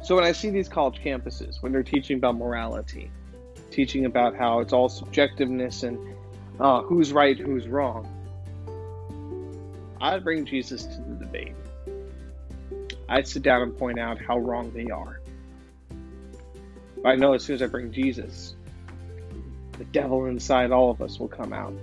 So 0.04 0.16
when 0.16 0.26
I 0.26 0.34
see 0.34 0.50
these 0.50 0.68
college 0.68 1.02
campuses, 1.02 1.62
when 1.62 1.72
they're 1.72 1.82
teaching 1.82 2.18
about 2.18 2.36
morality, 2.36 3.10
teaching 3.72 4.06
about 4.06 4.36
how 4.36 4.60
it's 4.60 4.74
all 4.74 4.89
subjectiveness 4.89 5.84
and 5.84 5.98
uh, 6.60 6.82
who's 6.82 7.13
right, 7.13 7.38
who's 7.38 7.68
wrong, 7.68 8.06
I'd 10.02 10.26
bring 10.26 10.46
Jesus 10.46 10.84
to 10.84 11.02
the 11.02 11.16
debate. 11.16 11.56
I'd 13.08 13.28
sit 13.28 13.44
down 13.44 13.62
and 13.62 13.78
point 13.78 13.98
out 13.98 14.20
how 14.20 14.38
wrong 14.39 14.72
they 14.72 14.92
are. 14.92 15.22
I 17.06 17.16
know 17.16 17.34
as 17.34 17.44
soon 17.44 17.56
as 17.56 17.62
I 17.62 17.68
bring 17.68 17.92
Jesus, 17.92 18.56
the 19.78 19.86
devil 19.86 20.26
inside 20.26 20.72
all 20.72 20.89
of 20.89 21.02
us 21.02 21.20
will 21.20 21.28
come 21.28 21.52
out. 21.52 21.74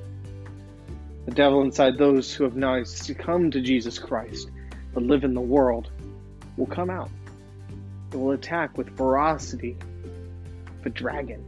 The 1.27 1.33
devil 1.33 1.63
inside 1.63 1.99
those 1.99 2.33
who 2.33 2.45
have 2.45 2.57
not 2.57 2.89
succumbed 2.89 3.53
to 3.53 3.61
Jesus 3.61 3.99
Christ 3.99 4.51
but 4.93 5.03
live 5.03 5.25
in 5.25 5.35
the 5.35 5.41
world 5.41 5.91
will 6.57 6.67
come 6.67 6.91
out. 6.91 7.11
It 8.13 8.17
will 8.17 8.33
attack 8.33 8.77
with 8.77 8.97
ferocity 8.97 9.77
a 10.85 10.91
dragon 10.91 11.45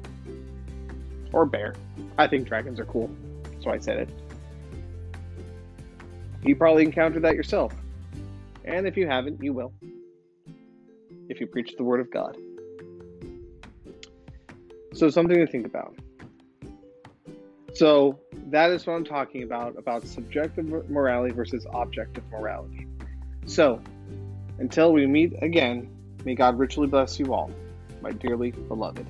or 1.33 1.47
bear. 1.47 1.75
I 2.19 2.27
think 2.27 2.47
dragons 2.47 2.79
are 2.79 2.85
cool, 2.85 3.11
so 3.63 3.71
I 3.71 3.79
said 3.79 3.99
it. 3.99 4.09
You 6.45 6.57
probably 6.57 6.85
encountered 6.85 7.23
that 7.23 7.35
yourself. 7.35 7.73
And 8.65 8.87
if 8.87 8.97
you 8.97 9.07
haven't, 9.07 9.43
you 9.43 9.53
will. 9.53 9.73
If 11.29 11.41
you 11.41 11.47
preach 11.47 11.75
the 11.77 11.85
Word 11.85 12.01
of 12.01 12.11
God. 12.13 12.37
So, 15.03 15.11
something 15.11 15.37
to 15.37 15.49
think 15.49 15.67
about. 15.67 15.97
So, 17.75 18.21
that 18.51 18.71
is 18.71 18.87
what 18.87 18.93
I'm 18.93 19.05
talking 19.05 19.43
about 19.43 19.77
about 19.77 20.07
subjective 20.07 20.69
morality 20.89 21.35
versus 21.35 21.67
objective 21.75 22.23
morality. 22.31 22.87
So, 23.45 23.83
until 24.61 24.93
we 24.93 25.09
meet 25.09 25.35
again, 25.43 25.91
may 26.25 26.37
God 26.37 26.57
richly 26.57 26.87
bless 26.87 27.19
you 27.19 27.35
all, 27.35 27.51
my 28.01 28.13
dearly 28.13 28.53
beloved. 28.53 29.05